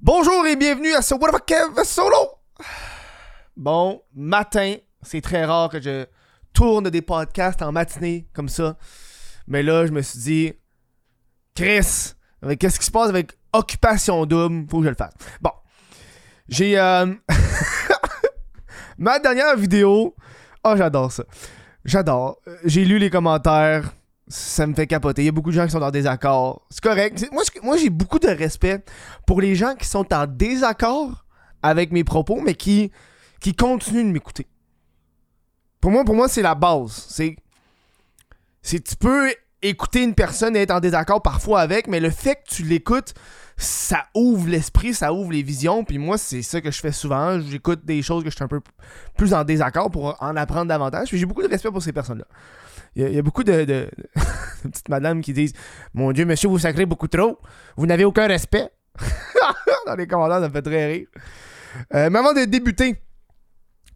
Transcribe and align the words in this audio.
Bonjour 0.00 0.46
et 0.46 0.54
bienvenue 0.54 0.94
à 0.94 1.02
ce 1.02 1.12
What 1.12 1.32
the 1.32 1.44
Kev 1.44 1.82
solo. 1.82 2.38
Bon, 3.56 4.00
matin, 4.14 4.76
c'est 5.02 5.20
très 5.20 5.44
rare 5.44 5.70
que 5.70 5.80
je 5.80 6.06
tourne 6.52 6.88
des 6.88 7.02
podcasts 7.02 7.62
en 7.62 7.72
matinée 7.72 8.28
comme 8.32 8.48
ça. 8.48 8.76
Mais 9.48 9.64
là, 9.64 9.86
je 9.86 9.90
me 9.90 10.00
suis 10.02 10.20
dit, 10.20 10.52
Chris, 11.56 12.14
qu'est-ce 12.60 12.78
qui 12.78 12.86
se 12.86 12.92
passe 12.92 13.08
avec 13.08 13.36
Occupation 13.52 14.24
Double, 14.24 14.66
faut 14.70 14.78
que 14.78 14.84
je 14.84 14.90
le 14.90 14.94
fasse. 14.94 15.14
Bon, 15.40 15.50
j'ai 16.48 16.78
euh, 16.78 17.12
ma 18.98 19.18
dernière 19.18 19.56
vidéo. 19.56 20.14
Oh, 20.62 20.74
j'adore 20.76 21.10
ça. 21.10 21.24
J'adore. 21.84 22.38
J'ai 22.64 22.84
lu 22.84 23.00
les 23.00 23.10
commentaires. 23.10 23.90
Ça 24.28 24.66
me 24.66 24.74
fait 24.74 24.86
capoter. 24.86 25.22
Il 25.22 25.26
y 25.26 25.28
a 25.28 25.32
beaucoup 25.32 25.50
de 25.50 25.54
gens 25.54 25.64
qui 25.64 25.72
sont 25.72 25.82
en 25.82 25.90
désaccord. 25.90 26.66
C'est 26.70 26.82
correct. 26.82 27.28
Moi, 27.62 27.76
j'ai 27.76 27.90
beaucoup 27.90 28.18
de 28.18 28.28
respect 28.28 28.84
pour 29.26 29.40
les 29.40 29.54
gens 29.54 29.74
qui 29.74 29.86
sont 29.86 30.12
en 30.12 30.26
désaccord 30.26 31.24
avec 31.62 31.92
mes 31.92 32.04
propos, 32.04 32.40
mais 32.40 32.54
qui, 32.54 32.92
continuent 33.56 34.06
de 34.06 34.12
m'écouter. 34.12 34.46
Pour 35.80 35.90
moi, 35.90 36.28
c'est 36.28 36.42
la 36.42 36.54
base. 36.54 37.06
C'est 37.08 37.36
tu 38.62 38.96
peux 38.98 39.32
écouter 39.62 40.02
une 40.02 40.14
personne 40.14 40.56
et 40.56 40.60
être 40.60 40.70
en 40.70 40.80
désaccord 40.80 41.22
parfois 41.22 41.60
avec, 41.60 41.86
mais 41.86 42.00
le 42.00 42.10
fait 42.10 42.36
que 42.36 42.54
tu 42.54 42.62
l'écoutes, 42.62 43.14
ça 43.56 44.06
ouvre 44.14 44.48
l'esprit, 44.48 44.94
ça 44.94 45.12
ouvre 45.12 45.32
les 45.32 45.42
visions. 45.42 45.84
Puis 45.84 45.98
moi, 45.98 46.18
c'est 46.18 46.42
ça 46.42 46.60
que 46.60 46.70
je 46.70 46.78
fais 46.78 46.92
souvent. 46.92 47.40
J'écoute 47.40 47.84
des 47.84 48.02
choses 48.02 48.22
que 48.22 48.30
je 48.30 48.36
suis 48.36 48.44
un 48.44 48.48
peu 48.48 48.60
plus 49.16 49.34
en 49.34 49.44
désaccord 49.44 49.90
pour 49.90 50.16
en 50.22 50.36
apprendre 50.36 50.66
davantage. 50.66 51.08
Puis 51.08 51.18
j'ai 51.18 51.26
beaucoup 51.26 51.42
de 51.42 51.48
respect 51.48 51.70
pour 51.70 51.82
ces 51.82 51.92
personnes-là. 51.92 52.26
Il 52.96 53.12
y 53.12 53.18
a, 53.18 53.22
beaucoup 53.22 53.44
de, 53.44 53.88
petites 54.62 54.88
madames 54.88 55.20
qui 55.20 55.32
disent 55.32 55.52
Mon 55.94 56.12
Dieu, 56.12 56.24
monsieur, 56.24 56.48
vous 56.48 56.58
sacrez 56.58 56.86
beaucoup 56.86 57.08
trop. 57.08 57.38
Vous 57.76 57.86
n'avez 57.86 58.04
aucun 58.04 58.26
respect. 58.26 58.68
Dans 59.86 59.94
les 59.94 60.06
commentaires, 60.06 60.40
ça 60.40 60.48
me 60.48 60.52
fait 60.52 60.62
très 60.62 60.86
rire. 60.86 61.06
Euh, 61.94 62.10
mais 62.10 62.18
avant 62.18 62.32
de 62.32 62.44
débuter, 62.44 63.00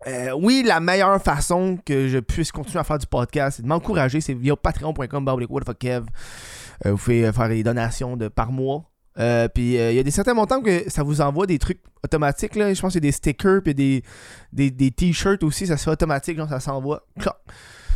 euh, 0.06 0.32
oui, 0.32 0.62
la 0.64 0.80
meilleure 0.80 1.20
façon 1.22 1.78
que 1.84 2.08
je 2.08 2.18
puisse 2.18 2.50
continuer 2.50 2.80
à 2.80 2.84
faire 2.84 2.98
du 2.98 3.06
podcast, 3.06 3.56
c'est 3.56 3.62
de 3.62 3.68
m'encourager. 3.68 4.20
C'est 4.20 4.34
via 4.34 4.56
patreon.com. 4.56 5.28
Euh, 5.28 6.90
vous 6.90 6.96
pouvez 6.96 7.26
euh, 7.26 7.32
faire 7.32 7.48
des 7.48 7.62
donations 7.62 8.16
de 8.16 8.28
par 8.28 8.50
mois. 8.52 8.84
Puis 9.14 9.74
il 9.74 9.94
y 9.94 9.98
a 9.98 10.02
des 10.02 10.10
certains 10.10 10.34
montants 10.34 10.62
que 10.62 10.88
ça 10.90 11.02
vous 11.02 11.20
envoie 11.20 11.46
des 11.46 11.58
trucs 11.58 11.80
automatiques. 12.02 12.56
Là. 12.56 12.72
Je 12.72 12.80
pense 12.80 12.92
qu'il 12.92 13.04
y 13.04 13.06
a 13.06 13.08
des 13.08 13.12
stickers 13.12 13.62
puis 13.62 13.74
des, 13.74 14.02
des, 14.52 14.70
des 14.70 14.90
t-shirts 14.90 15.42
aussi. 15.42 15.66
Ça 15.66 15.76
se 15.76 15.84
fait 15.84 15.90
automatique. 15.90 16.38
Genre, 16.38 16.48
ça 16.48 16.60
s'envoie. 16.60 17.06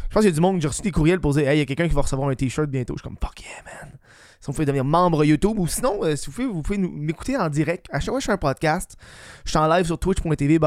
Je 0.09 0.15
pense 0.15 0.23
qu'il 0.23 0.31
y 0.31 0.33
a 0.33 0.35
du 0.35 0.41
monde, 0.41 0.61
j'ai 0.61 0.69
reçu 0.69 0.83
des 0.83 0.91
courriels 0.91 1.21
pour 1.21 1.33
dire 1.35 1.49
Hey, 1.49 1.57
il 1.57 1.59
y 1.61 1.63
a 1.63 1.67
quelqu'un 1.67 1.89
qui 1.89 1.95
va 1.95 2.03
recevoir 2.03 2.29
un 2.29 2.35
t-shirt 2.35 2.69
bientôt. 2.69 2.95
Je 2.97 3.01
suis 3.01 3.09
comme 3.09 3.19
Fuck 3.21 3.41
yeah, 3.41 3.63
man. 3.65 3.93
Si 4.41 4.47
vous 4.47 4.53
pouvez 4.53 4.67
devenir 4.67 4.85
membre 4.85 5.25
YouTube 5.25 5.59
ou 5.59 5.67
sinon, 5.67 6.05
euh, 6.05 6.15
si 6.15 6.27
vous 6.27 6.33
pouvez, 6.33 6.47
vous 6.47 6.63
pouvez 6.63 6.79
m'écouter 6.79 7.37
en 7.37 7.49
direct. 7.49 7.87
À 7.91 8.01
chaque 8.01 8.11
fois 8.11 8.19
que 8.19 8.21
je 8.21 8.27
fais 8.27 8.33
un 8.33 8.39
podcast, 8.39 8.97
je 9.45 9.51
suis 9.51 9.59
en 9.59 9.67
live 9.67 9.87
sur 9.87 9.99
twitch.tv, 9.99 10.59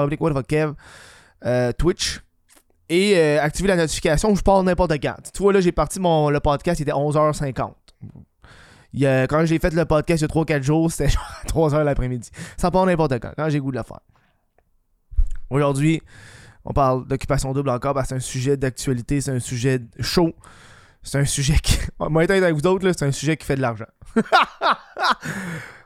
Kev, 0.48 0.74
euh, 1.46 1.72
Twitch. 1.74 2.22
Et 2.90 3.16
euh, 3.18 3.42
activer 3.42 3.68
la 3.68 3.76
notification, 3.76 4.34
je 4.34 4.42
pars 4.42 4.64
n'importe 4.64 4.94
quand. 4.94 5.32
Tu 5.32 5.44
vois, 5.44 5.54
là, 5.54 5.62
j'ai 5.62 5.72
parti 5.72 6.00
mon 6.00 6.30
le 6.30 6.40
podcast, 6.40 6.80
il 6.80 6.84
était 6.84 6.92
11h50. 6.92 7.72
Il 8.94 9.28
quand 9.30 9.46
j'ai 9.46 9.60
fait 9.60 9.72
le 9.72 9.86
podcast 9.86 10.24
il 10.24 10.28
y 10.28 10.40
a 10.40 10.44
3-4 10.44 10.64
jours, 10.64 10.92
c'était 10.92 11.10
genre 11.10 11.32
à 11.44 11.46
3h 11.46 11.84
l'après-midi. 11.84 12.32
Ça 12.58 12.72
part 12.72 12.88
n'importe 12.88 13.20
quand, 13.20 13.32
quand 13.38 13.50
j'ai 13.50 13.60
goût 13.60 13.72
de 13.72 13.78
le 13.78 13.84
faire. 13.84 14.00
Aujourd'hui, 15.52 16.02
on 16.70 16.74
parle 16.74 17.08
d'occupation 17.08 17.52
double 17.52 17.72
encore 17.72 17.96
parce 17.96 18.06
que 18.06 18.10
c'est 18.10 18.16
un 18.16 18.20
sujet 18.20 18.56
d'actualité, 18.56 19.22
c'est 19.22 19.32
un 19.32 19.40
sujet 19.40 19.82
chaud. 20.00 20.36
C'est 21.02 21.18
un 21.18 21.26
sujet 21.26 21.56
qui. 21.62 21.80
Moi, 22.00 22.24
être 22.24 22.32
avec 22.32 22.54
vous 22.54 22.68
autres, 22.68 22.92
c'est 22.96 23.06
un 23.06 23.12
sujet 23.12 23.36
qui 23.38 23.46
fait 23.46 23.56
de 23.56 23.62
l'argent. 23.62 23.88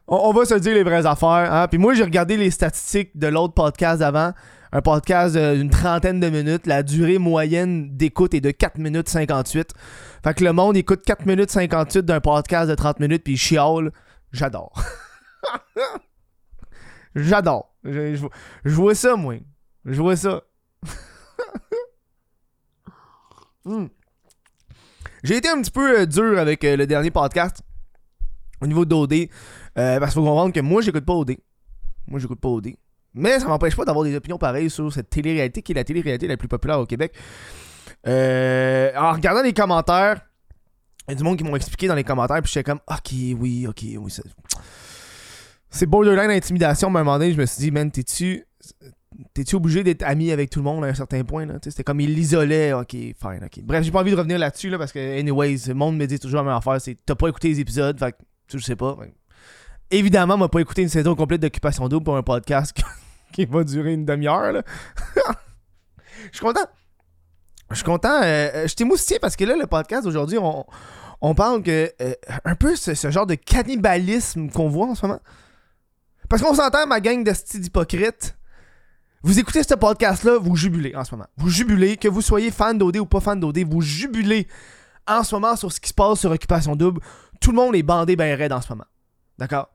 on, 0.08 0.34
va 0.34 0.44
se 0.44 0.56
dire 0.56 0.74
les 0.74 0.84
vraies 0.84 1.06
affaires. 1.06 1.54
Hein? 1.54 1.68
Puis 1.70 1.78
moi, 1.78 1.94
j'ai 1.94 2.04
regardé 2.04 2.36
les 2.36 2.52
statistiques 2.52 3.18
de 3.18 3.28
l'autre 3.28 3.54
podcast 3.54 4.00
d'avant. 4.00 4.34
Un 4.72 4.82
podcast 4.82 5.38
d'une 5.38 5.70
trentaine 5.70 6.20
de 6.20 6.30
minutes. 6.30 6.68
La 6.68 6.84
durée 6.84 7.20
moyenne 7.20 7.96
d'écoute 7.96 8.34
est 8.34 8.42
de 8.42 8.52
4 8.52 8.80
minutes 8.80 9.08
58. 9.08 9.72
Fait 10.24 10.34
que 10.34 10.44
le 10.44 10.52
monde 10.52 10.76
écoute 10.76 11.04
4 11.06 11.26
minutes 11.26 11.52
58 11.52 12.04
d'un 12.04 12.20
podcast 12.20 12.70
de 12.70 12.76
30 12.76 13.00
minutes 13.00 13.24
puis 13.24 13.34
il 13.34 13.38
chiale. 13.38 13.92
J'adore. 14.32 14.74
J'adore. 17.16 17.74
Je- 17.84 18.28
je 18.66 18.76
vois 18.76 18.96
ça, 18.96 19.16
moi. 19.16 19.36
Je 19.86 20.02
vois 20.02 20.16
ça. 20.16 20.42
Hmm. 23.66 23.86
J'ai 25.24 25.38
été 25.38 25.48
un 25.48 25.62
petit 25.62 25.72
peu 25.72 26.02
euh, 26.02 26.06
dur 26.06 26.38
avec 26.38 26.66
euh, 26.66 26.76
le 26.76 26.86
dernier 26.86 27.12
podcast 27.12 27.62
au 28.60 28.68
niveau 28.68 28.84
d'OD. 28.84 29.14
euh, 29.14 29.28
parce 30.00 30.12
qu'il 30.12 30.22
faut 30.22 30.28
comprendre 30.28 30.54
que 30.54 30.60
moi, 30.60 30.82
j'écoute 30.82 31.06
pas 31.06 31.14
OD. 31.14 31.38
Moi, 32.08 32.20
j'écoute 32.20 32.42
pas 32.42 32.50
OD. 32.50 32.74
Mais 33.14 33.40
ça 33.40 33.48
m'empêche 33.48 33.76
pas 33.76 33.86
d'avoir 33.86 34.04
des 34.04 34.16
opinions 34.16 34.38
pareilles 34.38 34.70
sur 34.70 34.92
cette 34.92 35.10
télé-réalité 35.10 35.62
qui 35.62 35.72
est 35.72 35.76
la 35.76 35.84
télé-réalité 35.84 36.28
la 36.28 36.36
plus 36.36 36.48
populaire 36.48 36.80
au 36.80 36.86
Québec. 36.86 37.14
Euh, 38.08 38.92
en 38.98 39.14
regardant 39.14 39.44
les 39.44 39.54
commentaires, 39.54 40.22
il 41.08 41.12
y 41.12 41.14
a 41.14 41.16
du 41.16 41.24
monde 41.24 41.38
qui 41.38 41.44
m'ont 41.44 41.56
expliqué 41.56 41.88
dans 41.88 41.96
les 41.96 42.04
commentaires, 42.04 42.42
puis 42.42 42.52
j'étais 42.52 42.64
comme, 42.70 42.80
ok, 42.88 43.12
oui, 43.40 43.68
ok, 43.68 43.84
oui. 43.98 44.14
C'est 45.70 45.86
borderline 45.86 46.32
intimidation, 46.32 46.90
mais 46.90 47.00
à 47.00 47.02
un 47.02 47.06
moment 47.06 47.20
donné, 47.20 47.34
je 47.34 47.38
me 47.40 47.46
suis 47.46 47.60
dit, 47.60 47.72
man, 47.72 47.92
t'es-tu. 47.92 48.46
T'es-tu 49.34 49.56
obligé 49.56 49.84
d'être 49.84 50.04
ami 50.04 50.32
avec 50.32 50.50
tout 50.50 50.60
le 50.60 50.64
monde 50.66 50.84
à 50.84 50.88
un 50.88 50.94
certain 50.94 51.24
point? 51.24 51.48
C'était 51.64 51.84
comme 51.84 52.00
il 52.00 52.14
l'isolait. 52.14 52.74
Ok, 52.74 52.92
fine, 52.92 53.42
ok. 53.44 53.60
Bref, 53.64 53.84
j'ai 53.84 53.92
pas 53.92 54.00
envie 54.02 54.12
de 54.12 54.16
revenir 54.16 54.38
là-dessus 54.40 54.70
là, 54.70 54.78
parce 54.78 54.92
que, 54.92 55.20
anyways, 55.20 55.58
le 55.68 55.74
monde 55.74 55.98
me 55.98 56.06
dit 56.06 56.20
toujours 56.20 56.38
la 56.40 56.44
même 56.44 56.54
affaire. 56.58 56.80
C'est 56.82 56.98
t'as 57.06 57.16
pas 57.16 57.28
écouté 57.30 57.50
les 57.50 57.60
épisodes, 57.60 57.98
fait 58.00 58.16
tu 58.48 58.60
sais 58.60 58.76
pas. 58.76 58.98
Évidemment, 59.92 60.38
m'a 60.38 60.48
pas 60.50 60.60
écouté 60.60 60.82
une 60.82 60.90
saison 60.90 61.16
complète 61.16 61.42
d'Occupation 61.42 61.88
Double 61.88 62.04
pour 62.04 62.18
un 62.18 62.24
podcast 62.24 62.76
qui- 63.32 63.46
va 63.46 63.64
durer 63.64 63.94
une 63.94 64.06
demi-heure. 64.06 64.62
Je 66.32 66.38
suis 66.38 66.46
content. 66.46 66.66
Je 67.70 67.76
suis 67.76 67.84
content. 67.84 68.22
euh, 68.22 68.50
euh, 68.54 68.68
je 68.68 68.76
t'émoustille 68.76 69.18
parce 69.20 69.36
que 69.36 69.44
là, 69.46 69.56
le 69.60 69.66
podcast 69.68 70.06
aujourd'hui, 70.06 70.38
on, 70.38 70.66
on 71.22 71.34
parle 71.36 71.64
que 71.64 71.92
euh, 72.02 72.14
un 72.46 72.56
peu 72.56 72.76
ce, 72.76 72.94
ce 72.94 73.10
genre 73.12 73.26
de 73.26 73.36
cannibalisme 73.36 74.50
qu'on 74.50 74.70
voit 74.70 74.88
en 74.88 74.96
ce 74.96 75.06
moment. 75.06 75.20
Parce 76.30 76.42
qu'on 76.42 76.54
s'entend, 76.54 76.86
ma 76.88 77.00
gang 77.02 77.24
de 77.24 77.34
styles 77.34 77.66
hypocrites. 77.66 78.36
Vous 79.26 79.40
écoutez 79.40 79.64
ce 79.64 79.74
podcast-là, 79.74 80.38
vous 80.38 80.58
jubilez 80.58 80.94
en 80.98 81.06
ce 81.06 81.16
moment. 81.16 81.28
Vous 81.38 81.50
jubilez, 81.50 81.96
que 81.96 82.10
vous 82.10 82.22
soyez 82.22 82.52
fan 82.52 82.78
d'OD 82.78 82.98
ou 82.98 83.06
pas 83.06 83.22
fan 83.22 83.40
d'OD, 83.40 83.60
vous 83.60 83.80
jubilez 83.80 84.50
en 85.08 85.24
ce 85.24 85.34
moment 85.34 85.56
sur 85.56 85.72
ce 85.72 85.80
qui 85.80 85.88
se 85.88 85.94
passe 85.94 86.20
sur 86.20 86.32
Occupation 86.32 86.76
Double. 86.76 87.00
Tout 87.40 87.52
le 87.52 87.56
monde 87.56 87.74
est 87.74 87.84
bandé 87.84 88.18
ben 88.18 88.38
raide 88.38 88.52
en 88.52 88.60
ce 88.60 88.68
moment. 88.74 88.84
D'accord? 89.38 89.70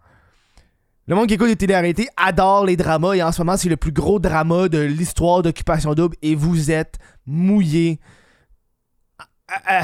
Le 1.06 1.14
monde 1.14 1.28
qui 1.28 1.34
écoute 1.34 1.48
les 1.48 1.56
télé-réalités 1.56 2.08
adore 2.18 2.66
les 2.66 2.76
dramas 2.76 3.14
et 3.14 3.22
en 3.22 3.32
ce 3.32 3.40
moment, 3.40 3.56
c'est 3.56 3.70
le 3.70 3.78
plus 3.78 3.90
gros 3.90 4.18
drama 4.18 4.68
de 4.68 4.80
l'histoire 4.80 5.40
d'Occupation 5.40 5.94
Double 5.94 6.16
et 6.20 6.34
vous 6.34 6.70
êtes 6.70 6.98
mouillés. 7.24 8.00
Ah, 9.48 9.62
ah. 9.66 9.82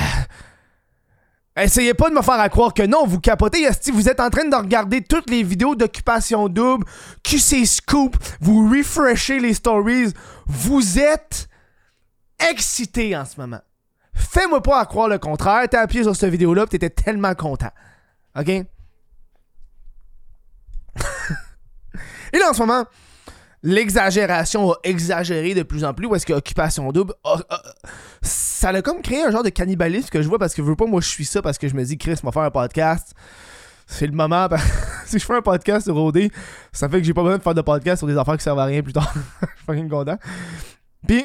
Essayez 1.57 1.95
pas 1.95 2.11
de 2.11 2.15
me 2.15 2.23
faire 2.23 2.51
croire 2.51 2.75
que 2.75 2.83
non, 2.83 3.07
vous 3.07 3.21
capotez, 3.21 3.63
esti, 3.63 3.93
vous 3.93 4.09
êtes 4.09 4.19
en 4.19 4.29
train 4.29 4.45
de 4.45 4.57
regarder 4.57 5.03
toutes 5.03 5.31
les 5.31 5.45
vidéos 5.45 5.77
d'occupation 5.77 6.49
double, 6.49 6.85
QC 7.23 7.65
Scoop, 7.65 8.17
vous 8.41 8.69
refreshez 8.69 9.39
les 9.39 9.55
stories, 9.55 10.13
vous 10.47 10.99
êtes 10.99 11.49
excité 12.51 13.17
en 13.17 13.25
ce 13.25 13.41
moment. 13.41 13.61
Fais-moi 14.15 14.61
pas 14.63 14.81
à 14.81 14.87
croire 14.87 15.09
le 15.09 15.19
contraire, 15.19 15.69
t'as 15.71 15.83
appuyé 15.83 16.03
sur 16.03 16.17
cette 16.17 16.31
vidéo-là, 16.31 16.67
t'étais 16.67 16.91
tellement 16.91 17.37
content. 17.37 17.71
OK? 18.37 18.49
Et 22.33 22.39
là, 22.39 22.51
en 22.51 22.53
ce 22.53 22.61
moment, 22.61 22.85
l'exagération 23.65 24.73
a 24.73 24.77
exagéré 24.85 25.55
de 25.55 25.63
plus 25.63 25.85
en 25.85 25.95
plus, 25.95 26.07
où 26.07 26.15
est-ce 26.15 26.27
que 26.27 26.35
Occupation 26.35 26.93
Double, 26.93 27.15
ça 28.23 28.69
a 28.69 28.83
comme 28.83 29.01
créé 29.03 29.23
un 29.25 29.31
genre 29.31 29.43
de 29.43 29.49
cannibalisme 29.49 30.11
que 30.11 30.23
je 30.23 30.29
vois 30.29 30.39
parce 30.39 30.55
que 30.55 30.63
je 30.63 30.69
veux 30.69 30.77
pas, 30.77 30.87
moi 30.87 31.01
je 31.01 31.09
suis 31.09 31.25
ça 31.25 31.41
parce 31.43 31.57
que 31.59 31.67
je 31.67 31.75
me 31.75 31.83
dis, 31.83 31.97
Chris, 31.99 32.17
va 32.23 32.31
faire 32.31 32.43
un 32.43 32.51
podcast. 32.51 33.13
C'est 33.87 34.07
le 34.07 34.13
moment. 34.13 34.49
si 35.07 35.19
je 35.19 35.25
fais 35.25 35.35
un 35.35 35.43
podcast 35.43 35.87
sur 35.87 35.97
OD, 35.97 36.29
ça 36.73 36.89
fait 36.89 36.99
que 37.01 37.05
j'ai 37.07 37.15
pas 37.15 37.23
besoin 37.23 37.39
de 37.39 37.43
faire 37.43 37.55
de 37.55 37.61
podcast 37.63 37.99
sur 37.99 38.07
des 38.07 38.17
affaires 38.17 38.37
qui 38.37 38.43
servent 38.45 38.59
à 38.59 38.65
rien 38.67 38.83
plus 38.83 38.93
tard. 38.93 39.13
je 39.41 39.47
suis 39.47 39.65
fucking 39.67 39.89
content. 39.89 40.19
Puis, 41.07 41.25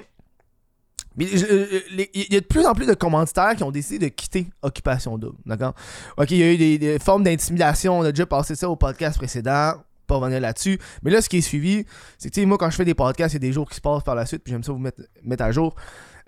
euh, 1.22 1.80
les- 1.92 2.10
il 2.14 2.34
y 2.34 2.38
a 2.38 2.40
de 2.40 2.46
plus 2.46 2.66
en 2.66 2.74
plus 2.74 2.86
de 2.86 2.94
commanditaires 2.94 3.56
qui 3.56 3.64
ont 3.64 3.72
décidé 3.72 4.10
de 4.10 4.14
quitter 4.14 4.50
Occupation 4.62 5.18
Double. 5.18 5.38
D'accord? 5.46 5.74
Ok, 6.18 6.32
il 6.32 6.38
y 6.38 6.44
a 6.44 6.54
eu 6.54 6.78
des 6.78 7.00
formes 7.00 7.24
d'intimidation. 7.24 8.00
On 8.00 8.04
a 8.04 8.12
déjà 8.12 8.26
passé 8.26 8.56
ça 8.56 8.70
au 8.70 8.76
podcast 8.78 9.18
précédent. 9.18 9.74
Pas 10.10 10.16
revenir 10.16 10.42
là-dessus. 10.42 10.80
Mais 11.04 11.12
là, 11.12 11.22
ce 11.22 11.30
qui 11.30 11.38
est 11.38 11.42
suivi, 11.42 11.86
c'est 12.18 12.34
que, 12.34 12.42
moi, 12.46 12.58
quand 12.58 12.70
je 12.72 12.76
fais 12.76 12.86
des 12.86 12.96
podcasts, 12.96 13.36
il 13.36 13.38
y 13.38 13.46
a 13.46 13.48
des 13.48 13.54
jours 13.54 13.70
qui 13.70 13.76
se 13.76 13.82
passent 13.82 14.04
par 14.04 14.16
la 14.16 14.26
suite. 14.26 14.44
Puis 14.44 14.52
j'aime 14.52 14.64
ça 14.64 14.72
vous 14.72 14.80
mettre, 14.80 15.44
à 15.44 15.52
jour. 15.52 15.76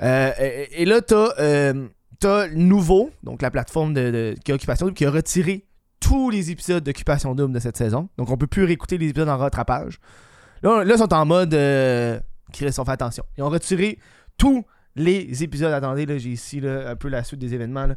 Euh, 0.03 0.31
et, 0.71 0.85
là, 0.85 1.01
t'as 1.01 1.33
euh, 1.39 1.87
t'as 2.19 2.47
Nouveau, 2.49 3.09
donc 3.23 3.41
la 3.41 3.49
plateforme 3.49 3.95
de, 3.95 4.35
qui 4.45 4.51
a 4.51 4.55
Occupation 4.55 4.85
Double, 4.85 4.95
qui 4.95 5.05
a 5.05 5.11
retiré 5.11 5.65
tous 5.99 6.29
les 6.29 6.51
épisodes 6.51 6.83
d'Occupation 6.83 7.33
Double 7.33 7.53
de 7.53 7.59
cette 7.59 7.77
saison. 7.77 8.09
Donc, 8.17 8.29
on 8.29 8.37
peut 8.37 8.47
plus 8.47 8.63
réécouter 8.63 8.99
les 8.99 9.09
épisodes 9.09 9.29
en 9.29 9.37
rattrapage. 9.37 9.99
Là, 10.61 10.83
là 10.83 10.93
ils 10.93 10.99
sont 10.99 11.13
en 11.13 11.25
mode. 11.25 11.53
Euh, 11.55 12.19
Chris, 12.53 12.75
on 12.77 12.85
fait 12.85 12.91
attention. 12.91 13.23
Ils 13.37 13.43
ont 13.43 13.49
retiré 13.49 13.97
tous 14.37 14.63
les 14.95 15.43
épisodes. 15.43 15.73
Attendez, 15.73 16.05
là, 16.05 16.17
j'ai 16.19 16.29
ici 16.29 16.59
là, 16.59 16.89
un 16.89 16.95
peu 16.95 17.07
la 17.07 17.23
suite 17.23 17.39
des 17.39 17.55
événements. 17.55 17.87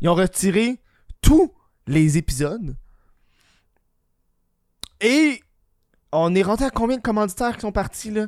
Ils 0.00 0.08
ont 0.08 0.14
retiré 0.14 0.80
tous 1.20 1.52
les 1.86 2.16
épisodes. 2.16 2.76
Et 5.00 5.40
On 6.12 6.34
est 6.34 6.42
rentré 6.42 6.64
à 6.64 6.70
combien 6.70 6.96
de 6.96 7.02
commanditaires 7.02 7.54
qui 7.54 7.60
sont 7.60 7.72
partis, 7.72 8.10
là? 8.10 8.26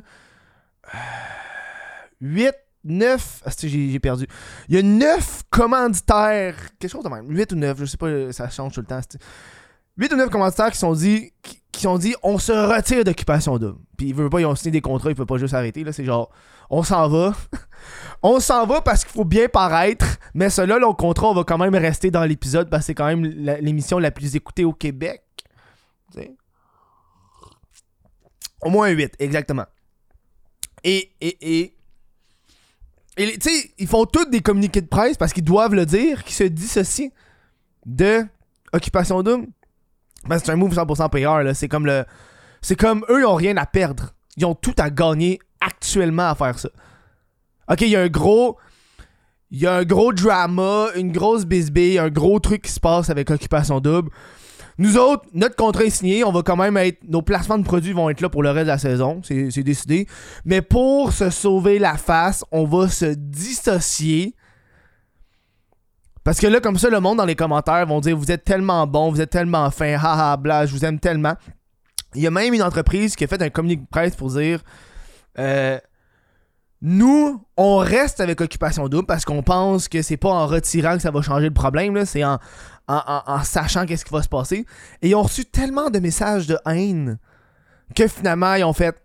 8, 2.21 2.53
9. 2.83 3.41
Ah, 3.45 3.49
j'ai 3.61 3.99
perdu. 3.99 4.27
Il 4.67 4.75
y 4.75 4.79
a 4.79 4.83
9 4.83 5.43
commanditaires. 5.49 6.55
Quelque 6.77 6.91
chose 6.91 7.03
de 7.03 7.09
même. 7.09 7.29
8 7.29 7.53
ou 7.53 7.55
9, 7.55 7.79
je 7.79 7.85
sais 7.85 7.97
pas, 7.97 8.31
ça 8.31 8.49
change 8.49 8.73
tout 8.73 8.81
le 8.81 8.85
temps. 8.85 8.99
8 9.97 10.13
ou 10.13 10.15
9 10.15 10.29
commanditaires 10.29 10.71
qui 10.71 10.77
sont 10.77 10.93
dit 10.93 11.31
qui, 11.71 11.87
ont 11.87 11.97
dit 11.97 12.13
on 12.23 12.37
se 12.37 12.51
retire 12.51 13.03
d'occupation 13.03 13.57
double. 13.57 13.79
Puis 13.97 14.07
ils 14.07 14.15
veulent 14.15 14.29
pas, 14.29 14.41
ils 14.41 14.45
ont 14.45 14.55
signé 14.55 14.71
des 14.71 14.81
contrats, 14.81 15.09
ils 15.09 15.15
peuvent 15.15 15.25
pas 15.25 15.37
juste 15.37 15.53
arrêter. 15.53 15.83
Là, 15.83 15.93
c'est 15.93 16.05
genre 16.05 16.29
on 16.69 16.83
s'en 16.83 17.07
va. 17.07 17.33
on 18.23 18.39
s'en 18.39 18.65
va 18.65 18.81
parce 18.81 19.03
qu'il 19.03 19.13
faut 19.13 19.25
bien 19.25 19.47
paraître. 19.47 20.05
Mais 20.33 20.49
cela, 20.49 20.77
le 20.77 20.93
contrat, 20.93 21.27
on 21.27 21.33
va 21.33 21.43
quand 21.43 21.57
même 21.57 21.75
rester 21.75 22.11
dans 22.11 22.25
l'épisode 22.25 22.69
parce 22.69 22.83
que 22.83 22.85
c'est 22.87 22.95
quand 22.95 23.07
même 23.07 23.23
l'émission 23.23 23.99
la 23.99 24.11
plus 24.11 24.35
écoutée 24.35 24.65
au 24.65 24.73
Québec. 24.73 25.23
Au 28.61 28.69
moins 28.69 28.89
8, 28.89 29.15
exactement. 29.19 29.65
Et, 30.83 31.11
et, 31.21 31.73
et, 33.17 33.37
tu 33.39 33.49
sais, 33.49 33.71
ils 33.77 33.87
font 33.87 34.05
tous 34.05 34.25
des 34.25 34.41
communiqués 34.41 34.81
de 34.81 34.87
presse 34.87 35.17
parce 35.17 35.33
qu'ils 35.33 35.43
doivent 35.43 35.75
le 35.75 35.85
dire, 35.85 36.23
qu'ils 36.23 36.35
se 36.35 36.43
dissocient 36.43 37.09
de 37.85 38.25
Occupation 38.73 39.21
Double. 39.23 39.47
Ben, 40.27 40.39
c'est 40.39 40.51
un 40.51 40.55
move 40.55 40.73
100% 40.73 41.09
payeur, 41.09 41.43
là. 41.43 41.53
C'est 41.53 41.67
comme 41.67 41.85
le. 41.85 42.05
C'est 42.61 42.75
comme 42.75 43.05
eux, 43.09 43.21
ils 43.21 43.25
ont 43.25 43.35
rien 43.35 43.55
à 43.57 43.65
perdre. 43.65 44.13
Ils 44.35 44.45
ont 44.45 44.55
tout 44.55 44.75
à 44.77 44.89
gagner 44.89 45.39
actuellement 45.61 46.29
à 46.29 46.35
faire 46.35 46.59
ça. 46.59 46.69
Ok, 47.69 47.81
il 47.81 47.89
y 47.89 47.95
a 47.95 48.01
un 48.01 48.09
gros. 48.09 48.57
Il 49.51 49.59
y 49.59 49.65
a 49.65 49.75
un 49.75 49.83
gros 49.83 50.13
drama, 50.13 50.89
une 50.95 51.11
grosse 51.11 51.45
bisbille, 51.45 51.97
un 51.97 52.09
gros 52.09 52.39
truc 52.39 52.63
qui 52.63 52.71
se 52.71 52.79
passe 52.79 53.09
avec 53.09 53.31
Occupation 53.31 53.79
Double. 53.79 54.11
Nous 54.79 54.97
autres, 54.97 55.25
notre 55.33 55.57
contrat 55.57 55.83
est 55.83 55.89
signé, 55.89 56.23
on 56.23 56.31
va 56.31 56.41
quand 56.41 56.55
même 56.55 56.77
être. 56.77 56.99
Nos 57.03 57.21
placements 57.21 57.57
de 57.57 57.65
produits 57.65 57.91
vont 57.91 58.09
être 58.09 58.21
là 58.21 58.29
pour 58.29 58.41
le 58.41 58.49
reste 58.49 58.67
de 58.67 58.71
la 58.71 58.77
saison, 58.77 59.19
c'est 59.23 59.61
décidé. 59.61 60.07
Mais 60.45 60.61
pour 60.61 61.11
se 61.11 61.29
sauver 61.29 61.79
la 61.79 61.97
face, 61.97 62.45
on 62.53 62.63
va 62.63 62.87
se 62.87 63.13
dissocier. 63.13 64.35
Parce 66.23 66.39
que 66.39 66.47
là, 66.47 66.61
comme 66.61 66.77
ça, 66.77 66.89
le 66.89 67.01
monde 67.01 67.17
dans 67.17 67.25
les 67.25 67.35
commentaires 67.35 67.85
vont 67.87 67.99
dire 67.99 68.15
Vous 68.15 68.31
êtes 68.31 68.45
tellement 68.45 68.87
bon, 68.87 69.11
vous 69.11 69.19
êtes 69.19 69.31
tellement 69.31 69.69
fin, 69.69 69.95
haha, 69.95 70.37
bla, 70.37 70.65
je 70.65 70.71
vous 70.71 70.85
aime 70.85 70.97
tellement. 70.97 71.35
Il 72.15 72.21
y 72.21 72.27
a 72.27 72.31
même 72.31 72.53
une 72.53 72.63
entreprise 72.63 73.17
qui 73.17 73.25
a 73.25 73.27
fait 73.27 73.41
un 73.41 73.49
communiqué 73.49 73.81
de 73.81 73.89
presse 73.89 74.15
pour 74.15 74.29
dire 74.31 74.61
euh, 75.39 75.77
Nous, 76.81 77.45
on 77.57 77.77
reste 77.79 78.21
avec 78.21 78.39
Occupation 78.39 78.87
Double 78.87 79.05
parce 79.05 79.25
qu'on 79.25 79.43
pense 79.43 79.89
que 79.89 80.01
c'est 80.01 80.15
pas 80.15 80.29
en 80.29 80.47
retirant 80.47 80.95
que 80.95 81.01
ça 81.01 81.11
va 81.11 81.21
changer 81.21 81.47
le 81.49 81.53
problème, 81.53 82.05
c'est 82.05 82.23
en, 82.23 82.39
en, 82.89 83.43
sachant 83.43 83.85
qu'est-ce 83.85 84.03
qui 84.03 84.13
va 84.13 84.23
se 84.23 84.29
passer. 84.29 84.65
Et 85.01 85.09
ils 85.09 85.15
ont 85.15 85.21
reçu 85.21 85.45
tellement 85.45 85.89
de 85.89 85.99
messages 85.99 86.47
de 86.47 86.57
haine 86.65 87.19
que 87.95 88.07
finalement, 88.07 88.55
ils 88.55 88.63
ont 88.63 88.73
fait 88.73 88.95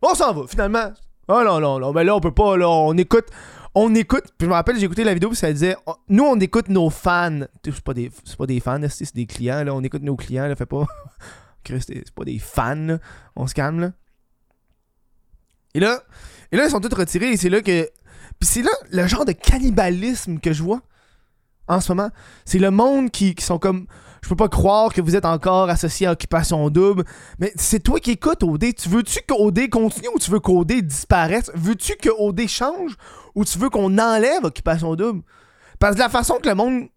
On 0.00 0.14
s'en 0.14 0.32
va, 0.32 0.46
finalement. 0.46 0.92
Oh 1.28 1.42
non, 1.44 1.60
non, 1.60 1.78
non, 1.78 1.92
mais 1.92 2.04
là, 2.04 2.16
on 2.16 2.20
peut 2.20 2.34
pas, 2.34 2.56
là, 2.56 2.68
on 2.68 2.96
écoute. 2.96 3.26
On 3.74 3.94
écoute, 3.94 4.24
puis 4.36 4.44
je 4.44 4.48
me 4.48 4.52
rappelle, 4.52 4.78
j'ai 4.78 4.84
écouté 4.84 5.02
la 5.02 5.14
vidéo, 5.14 5.30
puis 5.30 5.38
ça 5.38 5.50
disait 5.50 5.76
Nous, 6.08 6.24
on 6.24 6.38
écoute 6.40 6.68
nos 6.68 6.90
fans. 6.90 7.40
C'est 7.64 7.80
pas 7.80 7.94
des, 7.94 8.10
pas 8.36 8.46
des 8.46 8.60
fans, 8.60 8.80
c'est 8.88 9.14
des 9.14 9.26
clients, 9.26 9.64
là. 9.64 9.74
On 9.74 9.82
écoute 9.82 10.02
nos 10.02 10.16
clients, 10.16 10.46
là, 10.46 10.54
fait 10.54 10.66
pas. 10.66 10.84
c'est 11.66 12.10
pas 12.14 12.24
des 12.24 12.38
fans, 12.38 12.98
On 13.34 13.46
se 13.46 13.54
calme, 13.54 13.80
là. 13.80 13.92
Et 15.74 15.80
là, 15.80 16.02
et 16.50 16.56
là, 16.56 16.66
ils 16.66 16.70
sont 16.70 16.80
tous 16.80 16.94
retirés, 16.94 17.30
et 17.30 17.36
c'est 17.36 17.48
là 17.48 17.62
que. 17.62 17.88
Puis 18.38 18.48
c'est 18.48 18.62
là 18.62 18.72
le 18.90 19.06
genre 19.06 19.24
de 19.24 19.32
cannibalisme 19.32 20.38
que 20.38 20.52
je 20.52 20.62
vois 20.62 20.82
en 21.68 21.80
ce 21.80 21.92
moment. 21.92 22.10
C'est 22.44 22.58
le 22.58 22.70
monde 22.70 23.10
qui, 23.10 23.34
sont 23.40 23.58
comme. 23.58 23.86
Je 24.22 24.28
peux 24.28 24.36
pas 24.36 24.48
croire 24.48 24.92
que 24.92 25.00
vous 25.00 25.16
êtes 25.16 25.24
encore 25.24 25.68
associé 25.68 26.06
à 26.06 26.12
Occupation 26.12 26.70
Double. 26.70 27.04
Mais 27.38 27.52
c'est 27.56 27.80
toi 27.80 27.98
qui 27.98 28.12
écoutes 28.12 28.42
OD. 28.42 28.74
Tu 28.74 28.88
veux-tu 28.88 29.18
qu'OD 29.26 29.68
continue 29.68 30.08
ou 30.14 30.18
tu 30.18 30.30
veux 30.30 30.38
qu'OD 30.38 30.72
disparaisse? 30.82 31.50
Veux-tu 31.54 31.96
que 31.96 32.10
OD 32.16 32.46
change 32.46 32.96
ou 33.34 33.44
tu 33.44 33.58
veux 33.58 33.68
qu'on 33.68 33.98
enlève 33.98 34.44
Occupation 34.44 34.94
Double? 34.94 35.22
Parce 35.80 35.96
que 35.96 36.00
la 36.00 36.08
façon 36.08 36.34
que 36.40 36.48
le 36.48 36.54
monde 36.54 36.88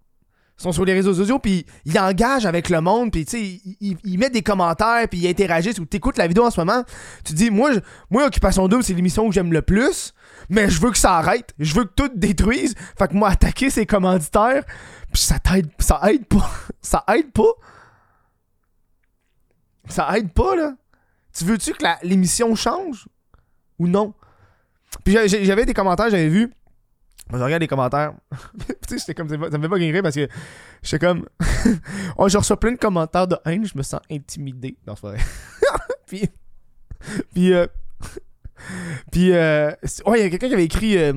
sont 0.58 0.72
sur 0.72 0.86
les 0.86 0.94
réseaux 0.94 1.14
sociaux, 1.14 1.40
puis 1.40 1.66
ils 1.86 2.00
engagent 2.00 2.46
avec 2.46 2.70
le 2.70 2.80
monde, 2.80 3.12
puis 3.12 3.26
tu 3.26 3.32
sais, 3.38 3.62
ils, 3.82 4.18
mettent 4.18 4.34
des 4.34 4.42
commentaires, 4.42 5.08
puis 5.10 5.20
ils 5.20 5.28
interagissent, 5.28 5.80
ou 5.80 5.86
t'écoutes 5.86 6.18
la 6.18 6.28
vidéo 6.28 6.46
en 6.46 6.52
ce 6.52 6.60
moment, 6.60 6.84
tu 7.26 7.34
dis, 7.34 7.50
moi, 7.50 7.72
moi 8.10 8.26
Occupation 8.26 8.68
Double, 8.68 8.84
c'est 8.84 8.94
l'émission 8.94 9.28
que 9.28 9.34
j'aime 9.34 9.52
le 9.52 9.62
plus, 9.62 10.14
mais 10.50 10.70
je 10.70 10.80
veux 10.82 10.92
que 10.92 10.98
ça 10.98 11.18
arrête, 11.18 11.54
je 11.60 11.74
veux 11.76 11.86
que 11.86 11.94
tout 11.94 12.12
détruise, 12.16 12.76
fait 12.98 13.08
que 13.08 13.14
moi, 13.14 13.30
attaquer 13.30 13.70
ces 13.70 13.86
commanditaires, 13.86 14.64
puis 15.12 15.22
ça 15.22 15.40
t'aide, 15.40 15.70
ça 15.80 16.00
aide 16.10 16.26
pas, 16.26 16.50
ça 16.82 17.04
aide 17.10 17.32
pas, 17.32 17.52
ça 19.88 20.18
aide 20.18 20.32
pas, 20.32 20.56
là. 20.56 20.74
Tu 21.34 21.44
veux-tu 21.44 21.74
que 21.74 21.84
l'émission 22.04 22.56
change, 22.56 23.08
ou 23.78 23.88
non? 23.88 24.14
Puis 25.04 25.18
j'avais 25.28 25.66
des 25.66 25.74
commentaires, 25.74 26.10
j'avais 26.10 26.30
vu, 26.30 26.52
je 27.32 27.38
regarde 27.38 27.62
les 27.62 27.68
commentaires. 27.68 28.14
tu 28.88 29.00
sais, 29.00 29.14
comme, 29.14 29.30
ça 29.30 29.38
me 29.38 29.62
fait 29.62 29.70
pas 29.70 29.80
gagner 29.80 30.02
parce 30.02 30.16
que 30.16 30.28
j'étais 30.84 31.06
comme. 31.06 31.28
oh, 32.18 32.30
je 32.30 32.38
reçois 32.38 32.60
plein 32.60 32.72
de 32.74 32.78
commentaires 32.78 33.28
de 33.28 33.38
haine, 33.46 33.66
je 33.66 33.76
me 33.76 33.84
sens 33.84 34.00
intimidé. 34.12 34.78
dans 34.86 34.96
ce 34.96 35.08
puis. 36.06 36.30
Puis. 37.34 37.54
Euh, 37.54 37.68
puis. 39.12 39.34
Euh, 39.34 39.72
ouais, 40.06 40.20
il 40.20 40.24
y 40.24 40.26
a 40.26 40.30
quelqu'un 40.30 40.48
qui 40.48 40.54
avait 40.54 40.66
écrit. 40.66 40.98
Euh, 40.98 41.14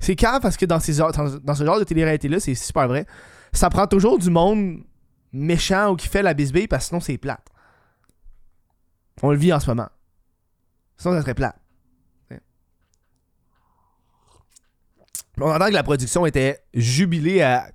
c'est 0.00 0.16
calme 0.16 0.40
parce 0.42 0.56
que 0.56 0.66
dans, 0.66 0.80
ces, 0.80 0.96
dans, 0.96 1.10
dans 1.10 1.54
ce 1.54 1.64
genre 1.64 1.78
de 1.78 1.84
télé-réalité-là, 1.84 2.40
c'est 2.40 2.54
super 2.54 2.88
vrai. 2.88 3.06
Ça 3.52 3.70
prend 3.70 3.86
toujours 3.86 4.18
du 4.18 4.30
monde 4.30 4.80
méchant 5.32 5.92
ou 5.92 5.96
qui 5.96 6.08
fait 6.08 6.22
la 6.22 6.34
bisbille 6.34 6.68
parce 6.68 6.84
que 6.84 6.88
sinon 6.88 7.00
c'est 7.00 7.18
plate. 7.18 7.46
On 9.22 9.30
le 9.30 9.36
vit 9.36 9.52
en 9.52 9.60
ce 9.60 9.68
moment. 9.68 9.88
Sinon 10.96 11.14
ça 11.14 11.22
serait 11.22 11.34
plate. 11.34 11.56
On 15.40 15.50
entend 15.50 15.66
que 15.66 15.72
la 15.72 15.82
production 15.82 16.26
était 16.26 16.60
jubilée 16.72 17.42
à, 17.42 17.70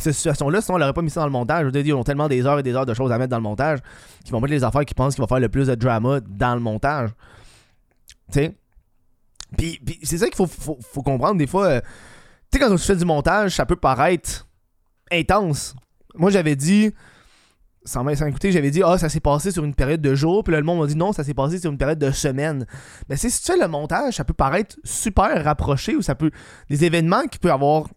cette 0.00 0.12
situation-là, 0.12 0.60
sinon 0.60 0.74
on 0.74 0.78
l'aurait 0.78 0.92
pas 0.92 1.02
mis 1.02 1.10
ça 1.10 1.20
dans 1.20 1.26
le 1.26 1.32
montage. 1.32 1.60
Je 1.60 1.64
veux 1.66 1.72
dire, 1.72 1.86
ils 1.86 1.92
ont 1.94 2.04
tellement 2.04 2.28
des 2.28 2.44
heures 2.44 2.58
et 2.58 2.62
des 2.62 2.74
heures 2.74 2.84
de 2.84 2.94
choses 2.94 3.12
à 3.12 3.18
mettre 3.18 3.30
dans 3.30 3.36
le 3.36 3.42
montage 3.42 3.78
qu'ils 4.24 4.32
vont 4.32 4.40
mettre 4.40 4.52
les 4.52 4.64
affaires 4.64 4.84
qu'ils 4.84 4.96
pensent 4.96 5.14
qu'il 5.14 5.22
va 5.22 5.28
faire 5.28 5.40
le 5.40 5.48
plus 5.48 5.68
de 5.68 5.74
drama 5.76 6.20
dans 6.20 6.54
le 6.54 6.60
montage. 6.60 7.10
Tu 8.32 8.40
sais? 8.40 8.56
Puis, 9.56 9.80
c'est 10.02 10.18
ça 10.18 10.28
qu'il 10.28 10.36
faut, 10.36 11.02
comprendre 11.02 11.36
des 11.36 11.46
fois. 11.46 11.66
Euh, 11.66 11.80
tu 12.50 12.58
sais, 12.58 12.64
quand 12.64 12.74
tu 12.74 12.82
fais 12.82 12.96
du 12.96 13.04
montage, 13.04 13.54
ça 13.54 13.66
peut 13.66 13.76
paraître 13.76 14.46
intense. 15.10 15.74
Moi, 16.14 16.30
j'avais 16.30 16.56
dit 16.56 16.92
sans 17.88 18.04
m'être 18.04 18.22
écouté, 18.22 18.52
j'avais 18.52 18.70
dit, 18.70 18.82
ah, 18.84 18.98
ça 18.98 19.08
s'est 19.08 19.20
passé 19.20 19.50
sur 19.50 19.64
une 19.64 19.74
période 19.74 20.00
de 20.00 20.14
jours. 20.14 20.44
Puis 20.44 20.52
là, 20.52 20.60
le 20.60 20.66
monde 20.66 20.80
m'a 20.80 20.86
dit, 20.86 20.96
non, 20.96 21.12
ça 21.12 21.24
s'est 21.24 21.34
passé 21.34 21.58
sur 21.58 21.70
une 21.70 21.78
période 21.78 21.98
de 21.98 22.10
semaines. 22.10 22.66
Mais 23.08 23.16
si 23.16 23.28
tu 23.28 23.52
fais 23.52 23.56
le 23.56 23.66
montage, 23.66 24.14
ça 24.14 24.24
peut 24.24 24.34
paraître 24.34 24.76
super 24.84 25.42
rapproché 25.42 25.96
ou 25.96 26.02
ça 26.02 26.14
peut. 26.14 26.30
Des 26.68 26.84
événements 26.84 27.26
qui 27.26 27.38
peuvent 27.38 27.52
avoir 27.52 27.88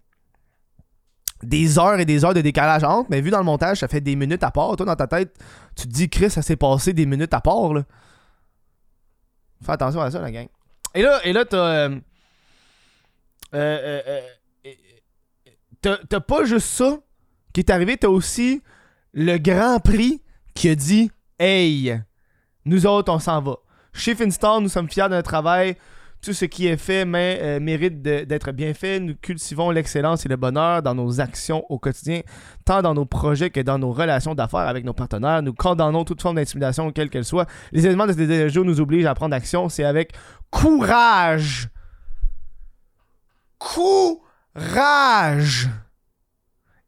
des 1.43 1.77
heures 1.77 1.99
et 1.99 2.05
des 2.05 2.23
heures 2.23 2.33
de 2.33 2.41
décalage 2.41 2.83
entre, 2.83 3.09
mais 3.09 3.19
vu 3.19 3.31
dans 3.31 3.39
le 3.39 3.43
montage, 3.43 3.79
ça 3.79 3.87
fait 3.87 4.01
des 4.01 4.15
minutes 4.15 4.43
à 4.43 4.51
part. 4.51 4.75
Toi, 4.77 4.85
dans 4.85 4.95
ta 4.95 5.07
tête, 5.07 5.35
tu 5.75 5.87
te 5.87 5.93
dis, 5.93 6.09
Chris, 6.09 6.29
ça 6.29 6.41
s'est 6.41 6.55
passé 6.55 6.93
des 6.93 7.05
minutes 7.05 7.33
à 7.33 7.41
part. 7.41 7.73
Fais 9.63 9.71
attention 9.71 10.01
à 10.01 10.11
ça, 10.11 10.19
la 10.21 10.31
gang. 10.31 10.47
Et 10.93 11.01
là, 11.01 11.19
et 11.23 11.33
là 11.33 11.45
t'as. 11.45 11.57
Euh, 11.57 11.99
euh, 13.53 14.21
euh, 15.85 15.97
t'as 16.07 16.19
pas 16.19 16.45
juste 16.45 16.67
ça 16.67 16.99
qui 17.53 17.61
est 17.61 17.69
arrivé, 17.69 17.97
t'as 17.97 18.07
aussi 18.07 18.61
le 19.13 19.37
Grand 19.37 19.79
Prix 19.79 20.21
qui 20.53 20.69
a 20.69 20.75
dit 20.75 21.11
Hey, 21.39 21.99
nous 22.65 22.85
autres, 22.85 23.11
on 23.11 23.19
s'en 23.19 23.41
va. 23.41 23.57
Chez 23.93 24.15
Finstar, 24.15 24.61
nous 24.61 24.69
sommes 24.69 24.89
fiers 24.89 25.03
de 25.03 25.15
notre 25.15 25.29
travail. 25.29 25.75
Tout 26.21 26.33
ce 26.33 26.45
qui 26.45 26.67
est 26.67 26.77
fait 26.77 27.05
euh, 27.07 27.59
mérite 27.59 28.01
d'être 28.01 28.51
bien 28.51 28.73
fait. 28.73 28.99
Nous 28.99 29.15
cultivons 29.15 29.71
l'excellence 29.71 30.25
et 30.25 30.29
le 30.29 30.35
bonheur 30.35 30.83
dans 30.83 30.93
nos 30.93 31.19
actions 31.19 31.65
au 31.69 31.79
quotidien, 31.79 32.21
tant 32.65 32.81
dans 32.81 32.93
nos 32.93 33.05
projets 33.05 33.49
que 33.49 33.59
dans 33.59 33.79
nos 33.79 33.91
relations 33.91 34.35
d'affaires 34.35 34.67
avec 34.67 34.85
nos 34.85 34.93
partenaires. 34.93 35.41
Nous 35.41 35.53
condamnons 35.53 36.03
toute 36.03 36.21
forme 36.21 36.35
d'intimidation, 36.35 36.91
quelle 36.91 37.09
qu'elle 37.09 37.25
soit. 37.25 37.47
Les 37.71 37.85
éléments 37.85 38.05
de 38.07 38.13
ce 38.13 38.49
jeu 38.49 38.63
nous 38.63 38.79
obligent 38.79 39.07
à 39.07 39.15
prendre 39.15 39.35
action. 39.35 39.67
C'est 39.69 39.83
avec 39.83 40.13
courage. 40.51 41.69
Courage 43.57 44.21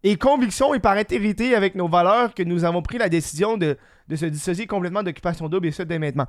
et 0.03 0.17
conviction 0.17 0.73
et 0.73 0.79
par 0.79 0.97
intégrité 0.97 1.55
avec 1.55 1.75
nos 1.75 1.87
valeurs 1.87 2.33
que 2.33 2.43
nous 2.43 2.65
avons 2.65 2.81
pris 2.81 2.97
la 2.97 3.09
décision 3.09 3.57
de, 3.57 3.77
se 4.13 4.25
dissocier 4.25 4.67
complètement 4.67 5.01
d'occupation 5.01 5.47
double 5.49 5.67
et 5.67 5.71
ça 5.71 5.85
dès 5.85 5.97
maintenant. 5.97 6.27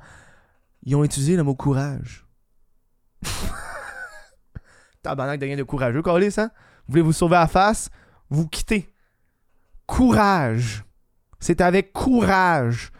Ils 0.83 0.95
ont 0.95 1.03
utilisé 1.03 1.35
le 1.35 1.43
mot 1.43 1.55
courage. 1.55 2.24
Tabarnak 5.03 5.39
de 5.39 5.45
rien 5.45 5.57
de 5.57 5.63
courageux, 5.63 6.01
Carlis, 6.01 6.33
hein? 6.37 6.51
Vous 6.87 6.93
voulez 6.93 7.01
vous 7.01 7.13
sauver 7.13 7.35
la 7.35 7.47
face? 7.47 7.89
Vous 8.29 8.47
quittez. 8.47 8.89
Courage. 9.85 10.83
C'est 11.39 11.61
avec 11.61 11.93
courage. 11.93 12.91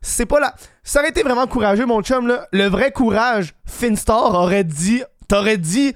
C'est 0.00 0.26
pas 0.26 0.40
là. 0.40 0.54
Ça 0.82 1.00
aurait 1.00 1.10
été 1.10 1.22
vraiment 1.22 1.46
courageux, 1.46 1.86
mon 1.86 2.02
chum, 2.02 2.26
là. 2.26 2.46
Le 2.52 2.66
vrai 2.66 2.92
courage, 2.92 3.54
Finstar 3.64 4.34
aurait 4.34 4.64
dit. 4.64 5.02
T'aurais 5.28 5.58
dit 5.58 5.94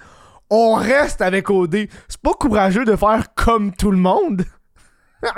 on 0.50 0.74
reste 0.74 1.22
avec 1.22 1.48
OD. 1.48 1.88
C'est 2.08 2.20
pas 2.20 2.34
courageux 2.34 2.84
de 2.84 2.96
faire 2.96 3.32
comme 3.34 3.72
tout 3.72 3.92
le 3.92 3.96
monde. 3.96 4.44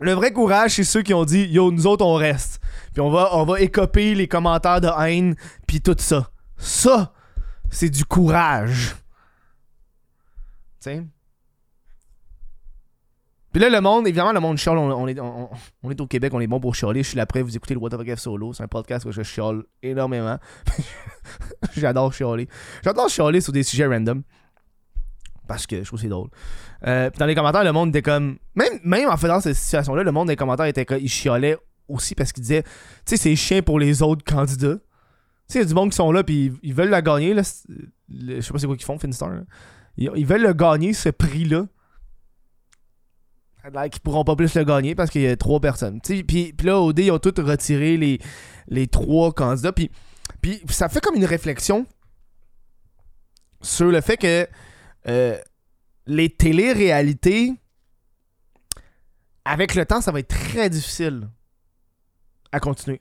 Le 0.00 0.12
vrai 0.12 0.32
courage, 0.32 0.74
c'est 0.74 0.84
ceux 0.84 1.02
qui 1.02 1.14
ont 1.14 1.24
dit 1.24 1.46
Yo, 1.46 1.72
nous 1.72 1.86
autres, 1.86 2.04
on 2.04 2.14
reste. 2.14 2.60
Puis 2.92 3.00
on 3.00 3.10
va, 3.10 3.30
on 3.32 3.44
va 3.44 3.60
écoper 3.60 4.14
les 4.14 4.28
commentaires 4.28 4.80
de 4.80 4.88
haine, 4.88 5.36
puis 5.66 5.80
tout 5.80 5.96
ça. 5.98 6.30
Ça, 6.58 7.12
c'est 7.70 7.90
du 7.90 8.04
courage. 8.04 8.96
Tu 10.80 10.90
sais? 10.90 11.02
Puis 13.56 13.62
là, 13.62 13.70
le 13.70 13.80
monde, 13.80 14.06
évidemment, 14.06 14.32
le 14.32 14.40
monde 14.40 14.58
chiale. 14.58 14.76
On, 14.76 15.08
est, 15.08 15.18
on, 15.18 15.90
est 15.90 15.98
au 15.98 16.06
Québec, 16.06 16.34
on 16.34 16.40
est 16.40 16.46
bon 16.46 16.60
pour 16.60 16.74
chialer. 16.74 17.02
Je 17.02 17.08
suis 17.08 17.16
là 17.16 17.22
après, 17.22 17.40
vous 17.40 17.56
écoutez 17.56 17.72
le 17.72 17.80
What 17.80 17.88
Solo. 18.16 18.52
C'est 18.52 18.62
un 18.62 18.68
podcast 18.68 19.06
où 19.06 19.12
je 19.12 19.22
chiale 19.22 19.62
énormément. 19.82 20.38
J'adore 21.74 22.12
chialer. 22.12 22.48
J'adore 22.84 23.08
chialer 23.08 23.40
sur 23.40 23.54
des 23.54 23.62
sujets 23.62 23.86
random. 23.86 24.22
Parce 25.46 25.66
que 25.66 25.78
je 25.78 25.84
trouve 25.84 26.00
c'est 26.00 26.08
drôle. 26.08 26.28
Euh, 26.86 27.10
puis 27.10 27.18
dans 27.18 27.26
les 27.26 27.34
commentaires, 27.34 27.64
le 27.64 27.72
monde 27.72 27.90
était 27.90 28.02
comme. 28.02 28.38
Même, 28.54 28.80
même 28.84 29.08
en 29.08 29.16
faisant 29.16 29.40
cette 29.40 29.56
situation-là, 29.56 30.02
le 30.02 30.12
monde 30.12 30.28
des 30.28 30.36
commentaires 30.36 30.66
était 30.66 30.84
comme. 30.84 30.98
Il 31.00 31.08
chialait 31.08 31.56
aussi 31.88 32.14
parce 32.14 32.32
qu'il 32.32 32.42
disait. 32.42 32.62
Tu 32.62 32.70
sais, 33.06 33.16
c'est 33.16 33.36
chien 33.36 33.62
pour 33.62 33.78
les 33.78 34.02
autres 34.02 34.24
candidats. 34.24 34.76
Tu 34.76 35.52
sais, 35.52 35.58
il 35.60 35.62
y 35.62 35.64
a 35.64 35.68
du 35.68 35.74
monde 35.74 35.90
qui 35.90 35.96
sont 35.96 36.10
là, 36.10 36.24
puis 36.24 36.52
ils, 36.62 36.74
veulent 36.74 36.90
la 36.90 37.02
gagner. 37.02 37.32
Là. 37.32 37.42
je 38.08 38.40
sais 38.40 38.52
pas 38.52 38.58
c'est 38.58 38.66
quoi 38.66 38.76
qu'ils 38.76 38.84
font, 38.84 38.98
Finstar. 38.98 39.30
Ils, 39.96 40.10
ils, 40.16 40.26
veulent 40.26 40.42
le 40.42 40.52
gagner, 40.52 40.92
ce 40.92 41.08
prix-là 41.08 41.66
qui 43.90 44.00
pourront 44.00 44.24
pas 44.24 44.36
plus 44.36 44.54
le 44.54 44.64
gagner 44.64 44.94
parce 44.94 45.10
qu'il 45.10 45.22
y 45.22 45.26
a 45.26 45.36
trois 45.36 45.60
personnes. 45.60 46.00
Puis, 46.00 46.54
là, 46.62 46.80
OD, 46.80 46.98
ils 47.00 47.10
ont 47.10 47.18
tous 47.18 47.40
retiré 47.42 47.96
les, 47.96 48.18
les 48.68 48.86
trois 48.86 49.32
candidats. 49.32 49.72
Puis, 49.72 49.90
puis 50.40 50.60
ça 50.68 50.88
fait 50.88 51.00
comme 51.00 51.16
une 51.16 51.24
réflexion 51.24 51.86
sur 53.60 53.90
le 53.90 54.00
fait 54.00 54.16
que 54.16 54.46
euh, 55.08 55.38
les 56.06 56.28
télé-réalités, 56.30 57.54
avec 59.44 59.74
le 59.74 59.86
temps, 59.86 60.00
ça 60.00 60.12
va 60.12 60.20
être 60.20 60.28
très 60.28 60.70
difficile 60.70 61.28
à 62.52 62.60
continuer. 62.60 63.00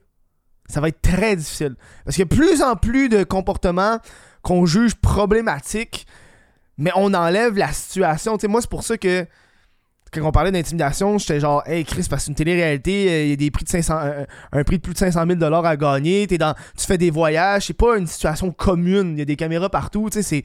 Ça 0.68 0.82
va 0.82 0.90
être 0.90 1.02
très 1.02 1.36
difficile. 1.36 1.76
Parce 2.04 2.16
qu'il 2.16 2.24
y 2.24 2.34
a 2.34 2.36
plus 2.36 2.62
en 2.62 2.76
plus 2.76 3.10
de 3.10 3.24
comportements 3.24 4.00
qu'on 4.42 4.66
juge 4.66 4.96
problématiques, 4.96 6.06
mais 6.78 6.92
on 6.96 7.14
enlève 7.14 7.58
la 7.58 7.72
situation. 7.72 8.38
moi, 8.48 8.62
c'est 8.62 8.70
pour 8.70 8.84
ça 8.84 8.98
que 8.98 9.26
quand 10.12 10.28
on 10.28 10.32
parlait 10.32 10.52
d'intimidation, 10.52 11.18
j'étais 11.18 11.40
genre, 11.40 11.64
hey 11.68 11.84
Chris, 11.84 12.08
parce 12.10 12.26
que 12.26 12.30
une 12.30 12.36
télé-réalité, 12.36 13.10
euh, 13.10 13.24
il 13.24 13.30
y 13.32 13.34
a 13.34 13.36
des 13.36 13.52
prix 13.52 13.66
de 13.66 13.70
500, 13.70 13.98
un, 14.52 14.64
prix 14.64 14.78
de 14.78 14.82
plus 14.82 14.94
de 14.94 14.98
500 14.98 15.26
000 15.28 15.44
à 15.44 15.78
gagner, 15.78 16.28
dans, 16.28 16.54
tu 16.78 16.86
fais 16.86 16.98
des 16.98 17.10
voyages, 17.10 17.68
c'est 17.68 17.74
pas 17.74 17.98
une 17.98 18.08
situation 18.08 18.52
commune, 18.52 19.14
il 19.14 19.20
y 19.20 19.22
a 19.22 19.26
des 19.26 19.36
caméras 19.36 19.70
partout, 19.70 20.10
tu 20.10 20.22
sais, 20.22 20.24
c'est. 20.24 20.44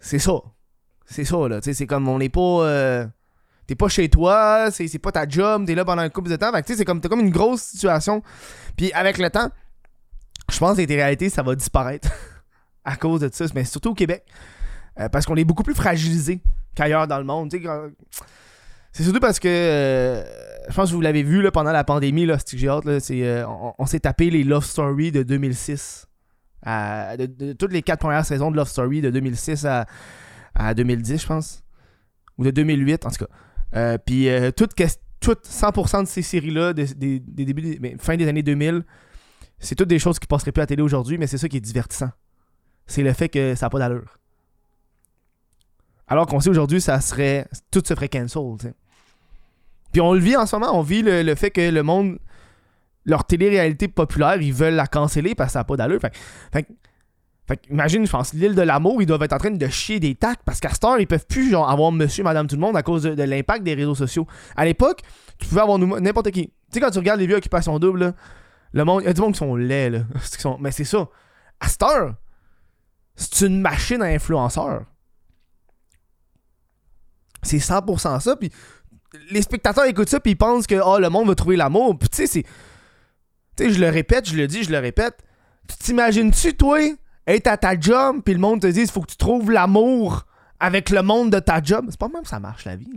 C'est 0.00 0.18
ça. 0.18 0.40
C'est 1.10 1.24
ça, 1.24 1.48
là, 1.48 1.60
c'est 1.62 1.86
comme, 1.86 2.06
on 2.08 2.18
n'est 2.18 2.28
pas. 2.28 2.40
Euh, 2.40 3.06
t'es 3.66 3.74
pas 3.74 3.88
chez 3.88 4.08
toi, 4.08 4.70
c'est 4.70 4.98
pas 4.98 5.12
ta 5.12 5.26
job, 5.26 5.64
t'es 5.66 5.74
là 5.74 5.84
pendant 5.84 6.02
un 6.02 6.10
couple 6.10 6.30
de 6.30 6.36
temps, 6.36 6.50
c'est 6.66 6.84
comme, 6.84 7.00
comme 7.00 7.20
une 7.20 7.30
grosse 7.30 7.62
situation. 7.62 8.22
Puis 8.76 8.92
avec 8.92 9.16
le 9.18 9.30
temps, 9.30 9.50
je 10.50 10.58
pense 10.58 10.74
que 10.76 10.82
les 10.82 10.86
télé-réalités, 10.86 11.30
ça 11.30 11.42
va 11.42 11.54
disparaître 11.54 12.10
à 12.84 12.96
cause 12.96 13.20
de 13.20 13.30
ça, 13.32 13.46
mais 13.54 13.64
surtout 13.64 13.90
au 13.90 13.94
Québec. 13.94 14.24
Euh, 15.00 15.08
parce 15.08 15.26
qu'on 15.26 15.36
est 15.36 15.44
beaucoup 15.44 15.62
plus 15.62 15.74
fragilisé 15.74 16.42
qu'ailleurs 16.74 17.06
dans 17.06 17.18
le 17.18 17.24
monde. 17.24 17.50
C'est 18.92 19.04
surtout 19.04 19.20
parce 19.20 19.38
que 19.38 19.48
euh, 19.48 20.24
je 20.68 20.74
pense 20.74 20.90
que 20.90 20.94
vous 20.94 21.00
l'avez 21.00 21.22
vu 21.22 21.48
pendant 21.52 21.72
la 21.72 21.84
pandémie, 21.84 22.28
on, 22.30 23.86
s'est 23.86 24.00
tapé 24.00 24.30
les 24.30 24.44
Love 24.44 24.64
Story 24.64 25.12
de 25.12 25.22
2006. 25.22 26.07
De, 26.64 27.52
toutes 27.52 27.72
les 27.72 27.82
quatre 27.82 28.00
premières 28.00 28.24
saisons 28.24 28.50
de 28.50 28.56
Love 28.56 28.68
Story 28.68 29.00
de 29.00 29.10
2006 29.10 29.64
à, 29.64 29.86
à 30.54 30.74
2010, 30.74 31.22
je 31.22 31.26
pense. 31.26 31.62
Ou 32.36 32.44
de 32.44 32.50
2008, 32.50 33.06
en 33.06 33.10
tout 33.10 33.24
cas. 33.24 33.98
Puis 33.98 34.28
toutes, 34.56 35.46
100% 35.48 36.02
de 36.02 36.06
ces 36.06 36.22
séries-là, 36.22 36.72
des, 36.72 37.20
débuts, 37.20 37.78
ben, 37.80 37.98
fin 37.98 38.16
des 38.16 38.28
années 38.28 38.42
2000, 38.42 38.84
c'est 39.58 39.74
toutes 39.74 39.88
des 39.88 39.98
choses 39.98 40.18
qui 40.18 40.26
passeraient 40.26 40.52
plus 40.52 40.60
à 40.60 40.62
la 40.62 40.66
télé 40.68 40.82
aujourd'hui, 40.82 41.18
mais 41.18 41.26
c'est 41.26 41.38
ça 41.38 41.48
qui 41.48 41.56
est 41.56 41.60
divertissant. 41.60 42.10
C'est 42.86 43.02
le 43.02 43.12
fait 43.12 43.28
que 43.28 43.54
ça 43.54 43.66
n'a 43.66 43.70
pas 43.70 43.78
d'allure. 43.78 44.18
Alors 46.06 46.26
qu'on 46.26 46.40
sait 46.40 46.48
aujourd'hui, 46.48 46.80
ça 46.80 47.00
serait. 47.00 47.46
Tout 47.70 47.82
se 47.86 47.94
ferait 47.94 48.08
cancel, 48.08 48.72
Puis 49.92 50.00
on 50.00 50.14
le 50.14 50.20
vit 50.20 50.36
en 50.36 50.46
ce 50.46 50.56
moment, 50.56 50.78
on 50.78 50.82
vit 50.82 51.02
le, 51.02 51.34
fait 51.34 51.50
que 51.50 51.70
le 51.70 51.82
monde. 51.82 52.18
Leur 53.08 53.24
télé-réalité 53.24 53.88
populaire, 53.88 54.40
ils 54.40 54.52
veulent 54.52 54.74
la 54.74 54.86
canceller 54.86 55.34
parce 55.34 55.48
que 55.48 55.52
ça 55.54 55.60
n'a 55.60 55.64
pas 55.64 55.76
d'allure. 55.76 56.00
Fait, 56.00 56.66
fait, 57.48 57.60
imagine, 57.70 58.06
je 58.06 58.12
pense, 58.12 58.34
l'île 58.34 58.54
de 58.54 58.60
l'amour, 58.62 59.00
ils 59.00 59.06
doivent 59.06 59.22
être 59.22 59.32
en 59.32 59.38
train 59.38 59.50
de 59.50 59.66
chier 59.68 59.98
des 59.98 60.14
tacs 60.14 60.40
parce 60.44 60.60
qu'à 60.60 60.68
cette 60.68 60.84
heure, 60.84 61.00
ils 61.00 61.06
peuvent 61.06 61.26
plus 61.26 61.50
genre, 61.50 61.68
avoir 61.68 61.90
monsieur, 61.90 62.22
madame, 62.22 62.46
tout 62.46 62.56
le 62.56 62.60
monde 62.60 62.76
à 62.76 62.82
cause 62.82 63.04
de, 63.04 63.22
l'impact 63.22 63.64
des 63.64 63.72
réseaux 63.72 63.94
sociaux. 63.94 64.26
À 64.54 64.66
l'époque, 64.66 65.00
tu 65.38 65.48
pouvais 65.48 65.62
avoir 65.62 65.78
n'importe 65.78 66.30
qui. 66.30 66.48
Tu 66.48 66.52
sais, 66.72 66.80
quand 66.80 66.90
tu 66.90 66.98
regardes 66.98 67.18
les 67.18 67.26
vieux 67.26 67.36
occupations 67.36 67.78
doubles, 67.78 68.14
le 68.72 68.84
monde, 68.84 69.00
il 69.02 69.06
y 69.06 69.08
a 69.08 69.14
du 69.14 69.20
monde 69.22 69.32
qui 69.32 69.38
sont 69.38 69.56
laids, 69.56 69.88
là. 69.88 70.00
mais 70.60 70.70
c'est 70.70 70.84
ça. 70.84 71.08
À 71.58 71.68
cette 71.68 71.82
heure, 71.82 72.14
c'est 73.16 73.46
une 73.46 73.62
machine 73.62 74.02
à 74.02 74.06
influenceurs. 74.06 74.82
C'est 77.42 77.56
100% 77.56 78.20
ça. 78.20 78.36
Puis 78.36 78.52
les 79.30 79.42
spectateurs 79.42 79.86
écoutent 79.86 80.08
ça, 80.08 80.20
puis 80.20 80.32
ils 80.32 80.36
pensent 80.36 80.66
que 80.66 80.78
oh, 80.84 80.98
le 80.98 81.08
monde 81.08 81.28
va 81.28 81.34
trouver 81.34 81.56
l'amour. 81.56 81.98
Puis 81.98 82.08
tu 82.10 82.16
sais, 82.16 82.26
c'est. 82.26 82.44
Tu 83.58 83.72
je 83.72 83.80
le 83.80 83.88
répète, 83.88 84.28
je 84.28 84.36
le 84.36 84.46
dis, 84.46 84.62
je 84.62 84.70
le 84.70 84.78
répète. 84.78 85.24
Tu 85.68 85.76
t'imagines-tu, 85.76 86.56
toi, 86.56 86.78
être 87.26 87.48
à 87.48 87.56
ta 87.56 87.78
job, 87.78 88.22
puis 88.24 88.34
le 88.34 88.40
monde 88.40 88.62
te 88.62 88.68
dit 88.68 88.82
il 88.82 88.90
faut 88.90 89.00
que 89.00 89.10
tu 89.10 89.16
trouves 89.16 89.50
l'amour 89.50 90.26
avec 90.60 90.90
le 90.90 91.02
monde 91.02 91.32
de 91.32 91.40
ta 91.40 91.60
job? 91.62 91.86
C'est 91.90 91.98
pas 91.98 92.08
même 92.08 92.24
ça 92.24 92.38
marche, 92.38 92.64
la 92.64 92.76
vie. 92.76 92.88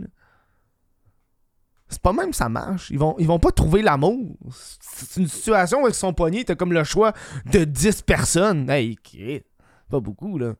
C'est 1.88 2.00
pas 2.00 2.12
même 2.12 2.32
ça 2.32 2.48
marche. 2.48 2.90
Ils 2.90 2.98
vont, 2.98 3.16
ils 3.18 3.26
vont 3.26 3.40
pas 3.40 3.50
trouver 3.50 3.82
l'amour. 3.82 4.36
C'est 4.80 5.20
une 5.20 5.28
situation 5.28 5.82
où 5.82 5.88
ils 5.88 5.94
sont 5.94 6.14
poignés, 6.14 6.44
t'as 6.44 6.54
comme 6.54 6.72
le 6.72 6.84
choix 6.84 7.12
de 7.46 7.64
10 7.64 8.02
personnes. 8.02 8.70
Hey, 8.70 8.96
pas 9.90 10.00
beaucoup, 10.00 10.38
là. 10.38 10.54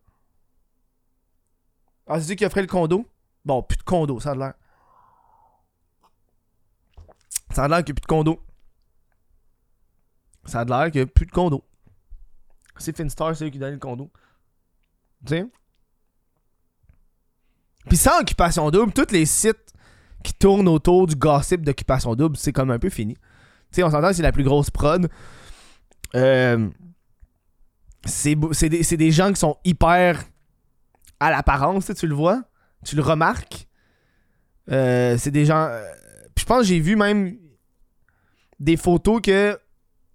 Ah, 2.08 2.20
c'est 2.20 2.26
dit 2.26 2.36
qu'il 2.36 2.46
offrait 2.46 2.60
le 2.60 2.66
condo? 2.66 3.06
Bon, 3.44 3.62
plus 3.62 3.78
de 3.78 3.82
condo, 3.84 4.18
ça 4.20 4.32
a 4.32 4.34
l'air. 4.34 4.54
Ça 7.54 7.64
a 7.64 7.68
l'air 7.68 7.78
qu'il 7.78 7.94
n'y 7.94 7.98
a 7.98 8.00
plus 8.00 8.02
de 8.02 8.06
condo. 8.06 8.40
Ça 10.44 10.60
a 10.60 10.64
l'air 10.64 10.90
qu'il 10.90 11.00
n'y 11.00 11.04
a 11.04 11.06
plus 11.06 11.26
de 11.26 11.30
condo. 11.30 11.64
C'est 12.78 12.96
Finstar, 12.96 13.36
c'est 13.36 13.46
eux 13.46 13.50
qui 13.50 13.58
donnent 13.58 13.74
le 13.74 13.78
condo. 13.78 14.10
Tu 15.26 15.34
sais? 15.34 15.46
Puis 17.88 17.96
sans 17.96 18.20
occupation 18.20 18.70
double, 18.70 18.92
tous 18.92 19.12
les 19.12 19.26
sites 19.26 19.72
qui 20.22 20.32
tournent 20.32 20.68
autour 20.68 21.06
du 21.06 21.16
gossip 21.16 21.62
d'occupation 21.62 22.14
double, 22.14 22.36
c'est 22.36 22.52
comme 22.52 22.70
un 22.70 22.78
peu 22.78 22.90
fini. 22.90 23.14
Tu 23.14 23.20
sais, 23.72 23.82
on 23.82 23.90
s'entend 23.90 24.12
c'est 24.12 24.22
la 24.22 24.32
plus 24.32 24.44
grosse 24.44 24.70
prod. 24.70 25.08
Euh, 26.14 26.70
c'est 28.04 28.34
des, 28.36 29.10
gens 29.10 29.32
qui 29.32 29.40
sont 29.40 29.56
hyper 29.64 30.24
à 31.20 31.30
l'apparence, 31.30 31.90
tu 31.96 32.06
le 32.06 32.14
vois 32.14 32.42
tu 32.84 32.96
le 32.96 33.02
remarques. 33.02 33.68
Euh, 34.70 35.16
c'est 35.18 35.30
des 35.30 35.44
gens. 35.44 35.68
Euh, 35.70 35.84
je 36.38 36.44
pense 36.44 36.60
que 36.60 36.64
j'ai 36.64 36.80
vu 36.80 36.96
même 36.96 37.36
des 38.60 38.76
photos 38.76 39.20
que 39.20 39.58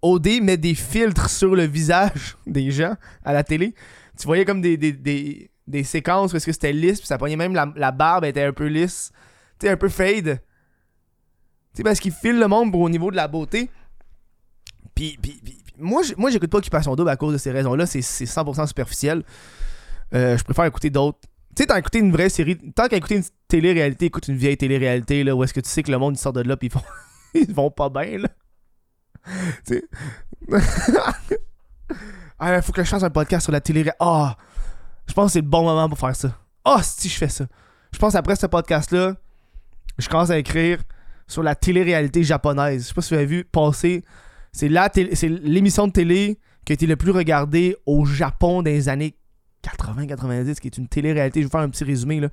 OD 0.02 0.42
met 0.42 0.56
des 0.56 0.74
filtres 0.74 1.30
sur 1.30 1.54
le 1.54 1.64
visage 1.64 2.36
des 2.46 2.70
gens 2.70 2.94
à 3.24 3.32
la 3.32 3.44
télé. 3.44 3.74
Tu 4.18 4.26
voyais 4.26 4.44
comme 4.44 4.60
des, 4.60 4.76
des, 4.76 5.84
séquences 5.84 6.32
où 6.32 6.36
est-ce 6.36 6.46
que 6.46 6.52
c'était 6.52 6.72
lisse, 6.72 6.98
puis 6.98 7.06
ça 7.06 7.18
pognait 7.18 7.36
même 7.36 7.54
la, 7.54 7.92
barbe 7.92 8.24
était 8.24 8.42
un 8.42 8.52
peu 8.52 8.66
lisse. 8.66 9.12
Tu 9.58 9.66
sais, 9.66 9.72
un 9.72 9.76
peu 9.76 9.88
fade. 9.88 10.40
Tu 11.74 11.78
sais, 11.78 11.82
parce 11.82 12.00
qu'il 12.00 12.12
file 12.12 12.38
le 12.38 12.48
monde 12.48 12.74
au 12.74 12.88
niveau 12.88 13.10
de 13.10 13.16
la 13.16 13.28
beauté. 13.28 13.70
Puis, 14.94 15.16
puis, 15.20 15.40
moi, 15.78 16.02
moi 16.16 16.30
j'écoute 16.30 16.50
pas 16.50 16.58
Occupation 16.58 16.96
Double 16.96 17.10
à 17.10 17.16
cause 17.16 17.32
de 17.32 17.38
ces 17.38 17.52
raisons-là. 17.52 17.86
C'est 17.86 18.00
100% 18.00 18.66
superficiel. 18.66 19.22
Euh, 20.14 20.36
je 20.36 20.42
préfère 20.42 20.64
écouter 20.64 20.90
d'autres 20.90 21.20
tu 21.58 21.64
sais, 21.64 21.66
t'as 21.66 21.78
écouté 21.80 21.98
une 21.98 22.12
vraie 22.12 22.28
série. 22.28 22.56
Tant 22.56 22.86
qu'à 22.86 22.98
écouter 22.98 23.16
une 23.16 23.24
télé-réalité, 23.48 24.06
écoute 24.06 24.28
une 24.28 24.36
vieille 24.36 24.56
télé-réalité, 24.56 25.24
là, 25.24 25.34
où 25.34 25.42
est-ce 25.42 25.52
que 25.52 25.58
tu 25.58 25.68
sais 25.68 25.82
que 25.82 25.90
le 25.90 25.98
monde 25.98 26.14
il 26.14 26.18
sort 26.20 26.32
de 26.32 26.40
là, 26.42 26.56
puis 26.56 26.68
ils 26.68 26.72
vont, 26.72 26.84
ils 27.34 27.52
vont 27.52 27.70
pas 27.72 27.88
bien, 27.88 28.18
là. 28.18 28.28
tu 29.66 29.74
sais. 29.74 29.84
ah, 32.38 32.62
faut 32.62 32.72
que 32.72 32.82
je 32.82 32.88
fasse 32.88 33.02
un 33.02 33.10
podcast 33.10 33.44
sur 33.44 33.52
la 33.52 33.60
télé. 33.60 33.84
Ah! 34.00 34.36
je 35.06 35.14
pense 35.14 35.26
que 35.26 35.32
c'est 35.32 35.40
le 35.40 35.48
bon 35.48 35.64
moment 35.64 35.88
pour 35.88 35.98
faire 35.98 36.14
ça. 36.14 36.36
Ah, 36.64 36.76
oh, 36.78 36.80
si 36.82 37.08
je 37.08 37.16
fais 37.16 37.28
ça. 37.28 37.46
Je 37.92 37.98
pense 37.98 38.14
après 38.14 38.36
ce 38.36 38.46
podcast-là, 38.46 39.14
je 39.96 40.08
commence 40.08 40.30
à 40.30 40.38
écrire 40.38 40.78
sur 41.26 41.42
la 41.42 41.54
télé-réalité 41.54 42.22
japonaise. 42.22 42.82
Je 42.82 42.88
sais 42.88 42.94
pas 42.94 43.02
si 43.02 43.14
vous 43.14 43.18
avez 43.18 43.26
vu 43.26 43.44
passer. 43.44 44.04
C'est 44.52 44.68
l'émission 44.68 45.86
de 45.86 45.92
télé 45.92 46.38
qui 46.64 46.72
a 46.72 46.74
été 46.74 46.86
le 46.86 46.96
plus 46.96 47.10
regardée 47.10 47.76
au 47.86 48.04
Japon 48.04 48.60
les 48.60 48.88
années 48.88 49.16
80-90, 49.64 50.56
qui 50.56 50.68
est 50.68 50.78
une 50.78 50.88
télé-réalité. 50.88 51.40
Je 51.40 51.46
vais 51.46 51.50
faire 51.50 51.60
un 51.60 51.68
petit 51.68 51.84
résumé. 51.84 52.20
Là. 52.20 52.28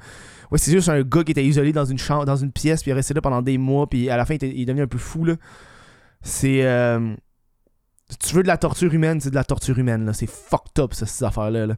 C'est 0.56 0.72
juste 0.72 0.90
un 0.90 1.02
gars 1.02 1.24
qui 1.24 1.32
était 1.32 1.46
isolé 1.46 1.72
dans 1.72 1.86
une 1.86 1.98
chambre, 1.98 2.26
dans 2.26 2.36
une 2.36 2.52
pièce, 2.52 2.82
puis 2.82 2.90
il 2.90 2.94
est 2.94 2.96
resté 2.96 3.14
là 3.14 3.22
pendant 3.22 3.42
des 3.42 3.58
mois, 3.58 3.88
puis 3.88 4.10
à 4.10 4.18
la 4.18 4.26
fin, 4.26 4.36
il, 4.36 4.62
est 4.62 4.66
devenu 4.66 4.84
un 4.84 4.88
peu 4.88 4.98
fou. 4.98 5.26
Là. 5.26 5.36
C'est. 6.22 6.66
Euh, 6.66 7.16
si 8.10 8.18
tu 8.18 8.36
veux 8.36 8.44
de 8.44 8.48
la 8.48 8.58
torture 8.58 8.94
humaine, 8.94 9.20
c'est 9.20 9.32
de 9.32 9.36
la 9.36 9.44
torture 9.44 9.78
humaine. 9.78 10.12
C'est 10.14 10.30
fucked 10.30 10.80
up, 10.80 10.94
ça, 10.94 11.06
ces 11.06 11.24
affaires-là. 11.24 11.76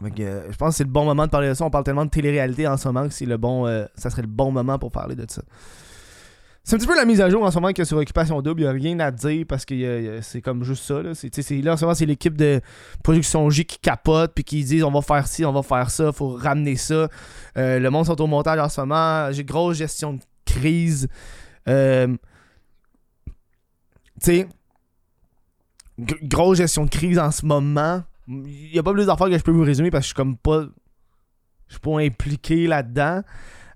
je 0.00 0.56
pense 0.56 0.70
que 0.70 0.76
c'est 0.76 0.84
le 0.84 0.90
bon 0.90 1.04
moment 1.04 1.26
de 1.26 1.30
parler 1.30 1.48
de 1.48 1.54
ça. 1.54 1.64
On 1.64 1.70
parle 1.70 1.84
tellement 1.84 2.04
de 2.04 2.10
télé-réalité 2.10 2.66
en 2.68 2.76
ce 2.76 2.86
moment 2.88 3.08
que 3.08 3.14
c'est 3.14 3.26
le 3.26 3.36
bon, 3.36 3.66
ça 3.96 4.10
serait 4.10 4.22
le 4.22 4.28
bon 4.28 4.52
moment 4.52 4.78
pour 4.78 4.92
parler 4.92 5.16
de 5.16 5.26
ça. 5.28 5.42
C'est 6.68 6.76
un 6.76 6.78
petit 6.80 6.86
peu 6.86 6.96
la 6.96 7.06
mise 7.06 7.22
à 7.22 7.30
jour 7.30 7.42
en 7.42 7.50
ce 7.50 7.58
moment 7.58 7.72
a 7.76 7.84
sur 7.86 7.96
Occupation 7.96 8.42
Double. 8.42 8.60
Il 8.60 8.64
n'y 8.64 8.68
a 8.68 8.72
rien 8.72 9.00
à 9.00 9.10
dire 9.10 9.46
parce 9.48 9.64
que 9.64 10.20
c'est 10.20 10.42
comme 10.42 10.64
juste 10.64 10.84
ça. 10.84 11.02
Là, 11.02 11.12
là 11.12 11.72
en 11.72 11.76
ce 11.78 11.84
moment, 11.84 11.94
c'est 11.94 12.04
l'équipe 12.04 12.36
de 12.36 12.60
production 13.02 13.48
J 13.48 13.64
qui 13.64 13.78
capote 13.78 14.32
puis 14.34 14.44
qui 14.44 14.62
disent 14.62 14.84
on 14.84 14.90
va 14.90 15.00
faire 15.00 15.26
ci, 15.26 15.46
on 15.46 15.52
va 15.52 15.62
faire 15.62 15.88
ça, 15.90 16.12
faut 16.12 16.28
ramener 16.28 16.76
ça. 16.76 17.08
le 17.56 17.88
monde 17.88 18.04
sont 18.04 18.20
au 18.20 18.26
montage 18.26 18.60
en 18.60 18.68
ce 18.68 18.82
moment. 18.82 19.32
J'ai 19.32 19.44
grosse 19.44 19.78
gestion 19.78 20.12
de 20.12 20.20
crise. 20.44 21.08
Sais, 24.20 24.48
grosse 25.98 26.58
gestion 26.58 26.84
de 26.84 26.90
crise 26.90 27.18
en 27.18 27.30
ce 27.30 27.44
moment. 27.44 28.02
Il 28.26 28.70
n'y 28.72 28.78
a 28.78 28.82
pas 28.82 28.92
plus 28.92 29.06
d'affaires 29.06 29.28
que 29.28 29.38
je 29.38 29.42
peux 29.42 29.50
vous 29.50 29.62
résumer 29.62 29.90
parce 29.90 30.02
que 30.02 30.04
je 30.04 30.08
suis 30.08 30.14
comme 30.14 30.36
pas. 30.36 30.64
Je 31.66 31.74
suis 31.74 31.80
pas 31.80 32.00
impliqué 32.00 32.66
là-dedans. 32.66 33.22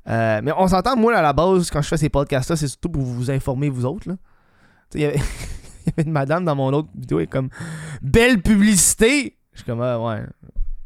Euh, 0.09 0.41
mais 0.43 0.53
on 0.57 0.67
s'entend, 0.67 0.97
moi, 0.97 1.15
à 1.15 1.23
la 1.23 1.33
base, 1.33 1.71
quand 1.71 1.83
je 1.83 1.89
fais 1.89 1.97
ces 1.97 2.09
podcasts-là, 2.09 2.57
c'est 2.57 2.69
surtout 2.69 2.89
pour 2.89 3.03
vous 3.03 3.31
informer, 3.31 3.69
vous 3.69 3.85
autres. 3.85 4.09
Il 4.95 5.01
y, 5.01 5.05
avait... 5.05 5.21
une 5.99 6.11
madame 6.11 6.45
dans 6.45 6.57
mon 6.57 6.73
autre 6.73 6.89
vidéo, 6.95 7.19
elle 7.19 7.25
est 7.25 7.29
comme 7.29 7.51
Belle 8.01 8.41
publicité! 8.43 9.37
Je 9.53 9.59
suis 9.59 9.67
comme, 9.67 9.83
ah, 9.83 10.01
ouais. 10.01 10.23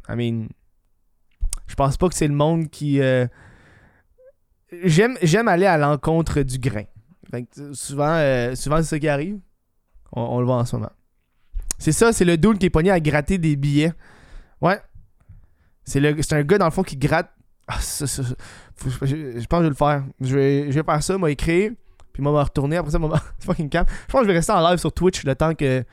I 0.09 0.15
mean, 0.17 0.49
je 1.67 1.75
pense 1.75 1.97
pas 1.97 2.09
que 2.09 2.15
c'est 2.15 2.29
le 2.29 2.35
monde 2.35 2.69
qui. 2.69 3.01
Euh, 3.01 3.27
j'aime 4.83 5.49
aller 5.49 5.67
à 5.67 5.79
l'encontre 5.79 6.43
du 6.43 6.59
grain. 6.59 6.85
Souvent, 7.73 8.15
euh, 8.15 8.55
souvent 8.55 8.79
c'est 8.79 8.85
ça 8.85 8.99
qui 8.99 9.09
arrive. 9.09 9.39
On, 10.13 10.39
le 10.41 10.47
voit 10.47 10.57
en 10.57 10.65
ce 10.65 10.77
moment. 10.77 10.93
C'est 11.79 11.93
ça, 11.93 12.13
c'est 12.13 12.25
le 12.25 12.37
dude 12.37 12.59
qui 12.59 12.67
est 12.67 12.71
pogné 12.71 12.91
à 12.91 13.01
gratter 13.01 13.39
des 13.39 13.57
billets. 13.57 13.93
Ouais. 14.61 14.81
C'est, 15.85 16.33
un 16.33 16.43
gars, 16.43 16.59
dans 16.59 16.65
le 16.65 16.71
fond, 16.71 16.83
qui 16.83 16.97
gratte. 16.97 17.31
Ah, 17.69 17.79
je, 17.81 18.35
pense 18.79 18.99
que 19.01 19.07
je 19.07 19.15
vais 19.17 19.69
le 19.69 19.75
faire. 19.75 20.05
Je 20.21 20.35
vais, 20.35 20.71
je 20.71 20.79
vais 20.79 20.85
faire 20.85 21.03
ça, 21.03 21.19
m'a 21.19 21.31
écrit. 21.31 21.77
Puis 22.13 22.23
moi, 22.23 22.33
m'a 22.33 22.45
retourner. 22.45 22.77
Après 22.77 22.91
ça, 22.91 22.99
m'a 22.99 23.21
fucking 23.41 23.69
camp. 23.69 23.87
Je 23.89 24.13
pense 24.13 24.21
que 24.21 24.27
je 24.27 24.33
vais 24.33 24.39
rester 24.39 24.53
en 24.53 24.71
live 24.71 24.79
sur 24.79 24.93
Twitch 24.93 25.25
le 25.25 25.35
temps 25.35 25.55
que 25.55 25.85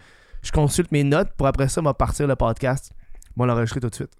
je 0.41 0.51
consulte 0.51 0.91
mes 0.91 1.03
notes. 1.03 1.33
Pour 1.33 1.47
après 1.47 1.67
ça, 1.67 1.81
m'a 1.81 1.93
partir 1.93 2.27
le 2.27 2.35
podcast. 2.35 2.93
Bon, 3.35 3.45
l'enregistrer 3.45 3.79
tout 3.79 3.89
de 3.89 3.95
suite. 3.95 4.11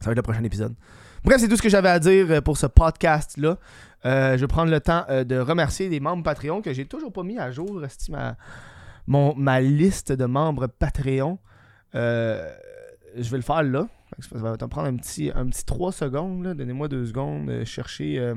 Ça 0.00 0.06
va 0.06 0.12
être 0.12 0.18
le 0.18 0.22
prochain 0.22 0.44
épisode. 0.44 0.74
Bref, 1.24 1.40
c'est 1.40 1.48
tout 1.48 1.56
ce 1.56 1.62
que 1.62 1.68
j'avais 1.68 1.88
à 1.88 1.98
dire 1.98 2.26
euh, 2.30 2.40
pour 2.40 2.56
ce 2.56 2.66
podcast-là. 2.66 3.58
Euh, 4.06 4.36
je 4.36 4.40
vais 4.40 4.46
prendre 4.46 4.70
le 4.70 4.80
temps 4.80 5.04
euh, 5.08 5.24
de 5.24 5.36
remercier 5.36 5.88
les 5.88 6.00
membres 6.00 6.22
Patreon 6.22 6.62
que 6.62 6.72
j'ai 6.72 6.86
toujours 6.86 7.12
pas 7.12 7.24
mis 7.24 7.38
à 7.38 7.50
jour. 7.50 7.82
Ma, 8.08 8.36
mon, 9.06 9.34
ma 9.34 9.60
liste 9.60 10.12
de 10.12 10.24
membres 10.24 10.68
Patreon. 10.68 11.38
je 11.92 12.00
vais 13.16 13.36
le 13.36 13.42
faire 13.42 13.62
là. 13.62 13.88
Ça 14.20 14.38
va 14.38 14.56
te 14.56 14.64
prendre 14.64 14.86
un 14.86 14.96
petit, 14.96 15.32
un 15.34 15.46
petit 15.48 15.64
3 15.64 15.92
secondes. 15.92 16.54
Donnez-moi 16.54 16.88
2 16.88 17.06
secondes. 17.06 17.64
chercher. 17.64 18.34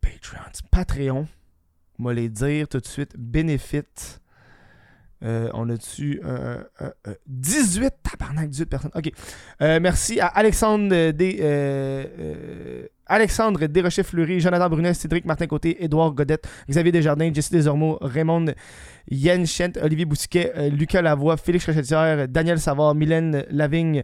Patreons? 0.00 0.68
Patreon. 0.70 1.28
On 1.98 2.04
va 2.04 2.14
les 2.14 2.28
dire 2.28 2.66
tout 2.68 2.80
de 2.80 2.86
suite. 2.86 3.14
Benefit. 3.18 4.21
Euh, 5.24 5.48
on 5.54 5.68
a 5.68 5.76
dessus 5.76 6.20
18 7.26 7.92
tabarnak, 8.02 8.50
18 8.50 8.66
personnes. 8.66 8.90
Ok. 8.94 9.10
Euh, 9.60 9.78
merci 9.80 10.20
à 10.20 10.26
Alexandre 10.26 11.10
des 11.12 11.38
euh, 11.40 12.86
Alexandre 13.06 13.66
Desrochers-Fleury, 13.66 14.40
Jonathan 14.40 14.68
Brunet, 14.68 14.94
Cédric 14.94 15.24
Martin 15.24 15.46
Côté, 15.46 15.84
Édouard 15.84 16.12
Godette, 16.12 16.48
Xavier 16.68 16.92
Desjardins, 16.92 17.32
Jesse 17.32 17.50
Desormeaux, 17.52 17.98
Raymond 18.00 18.46
Yen 19.10 19.46
Chent, 19.46 19.76
Olivier 19.82 20.06
Bousquet, 20.06 20.70
Lucas 20.70 21.02
Lavoie, 21.02 21.36
Félix 21.36 21.66
Rachetière, 21.66 22.26
Daniel 22.28 22.58
Savard, 22.58 22.94
Mylène 22.94 23.44
Lavigne, 23.50 24.02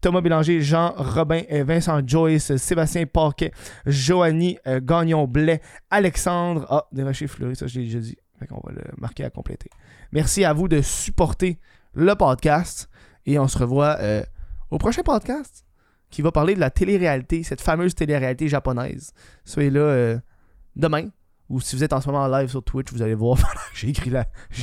Thomas 0.00 0.20
Bélanger, 0.20 0.60
Jean 0.60 0.92
Robin, 0.96 1.42
Vincent 1.64 2.00
Joyce, 2.06 2.56
Sébastien 2.56 3.06
Paquet, 3.06 3.52
Joanny 3.86 4.58
Gagnon 4.82 5.26
Blais, 5.26 5.62
Alexandre. 5.88 6.66
Ah, 6.68 6.86
Desrochers-Fleury, 6.92 7.56
ça 7.56 7.66
je 7.66 7.78
l'ai 7.78 7.86
déjà 7.86 8.00
dit. 8.00 8.16
On 8.50 8.60
va 8.66 8.72
le 8.72 8.82
marquer 8.98 9.24
à 9.24 9.30
compléter. 9.30 9.70
Merci 10.12 10.44
à 10.44 10.52
vous 10.52 10.68
de 10.68 10.80
supporter 10.80 11.58
le 11.94 12.14
podcast. 12.14 12.88
Et 13.26 13.38
on 13.38 13.48
se 13.48 13.58
revoit 13.58 13.98
euh, 14.00 14.24
au 14.70 14.78
prochain 14.78 15.02
podcast 15.02 15.66
qui 16.10 16.22
va 16.22 16.32
parler 16.32 16.54
de 16.54 16.60
la 16.60 16.70
télé-réalité, 16.70 17.42
cette 17.42 17.60
fameuse 17.60 17.94
télé-réalité 17.94 18.48
japonaise. 18.48 19.12
Soyez 19.44 19.70
là 19.70 19.80
euh, 19.80 20.18
demain. 20.76 21.08
Ou 21.48 21.60
si 21.60 21.74
vous 21.76 21.82
êtes 21.82 21.92
en 21.92 22.00
ce 22.00 22.08
moment 22.08 22.22
en 22.24 22.28
live 22.28 22.48
sur 22.48 22.62
Twitch, 22.62 22.92
vous 22.92 23.02
allez 23.02 23.14
voir 23.14 23.38
j'ai 23.74 23.88
écrit, 23.88 24.12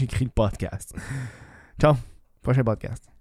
écrit 0.02 0.26
le 0.26 0.32
podcast. 0.32 0.96
Ciao, 1.80 1.96
prochain 2.42 2.64
podcast. 2.64 3.17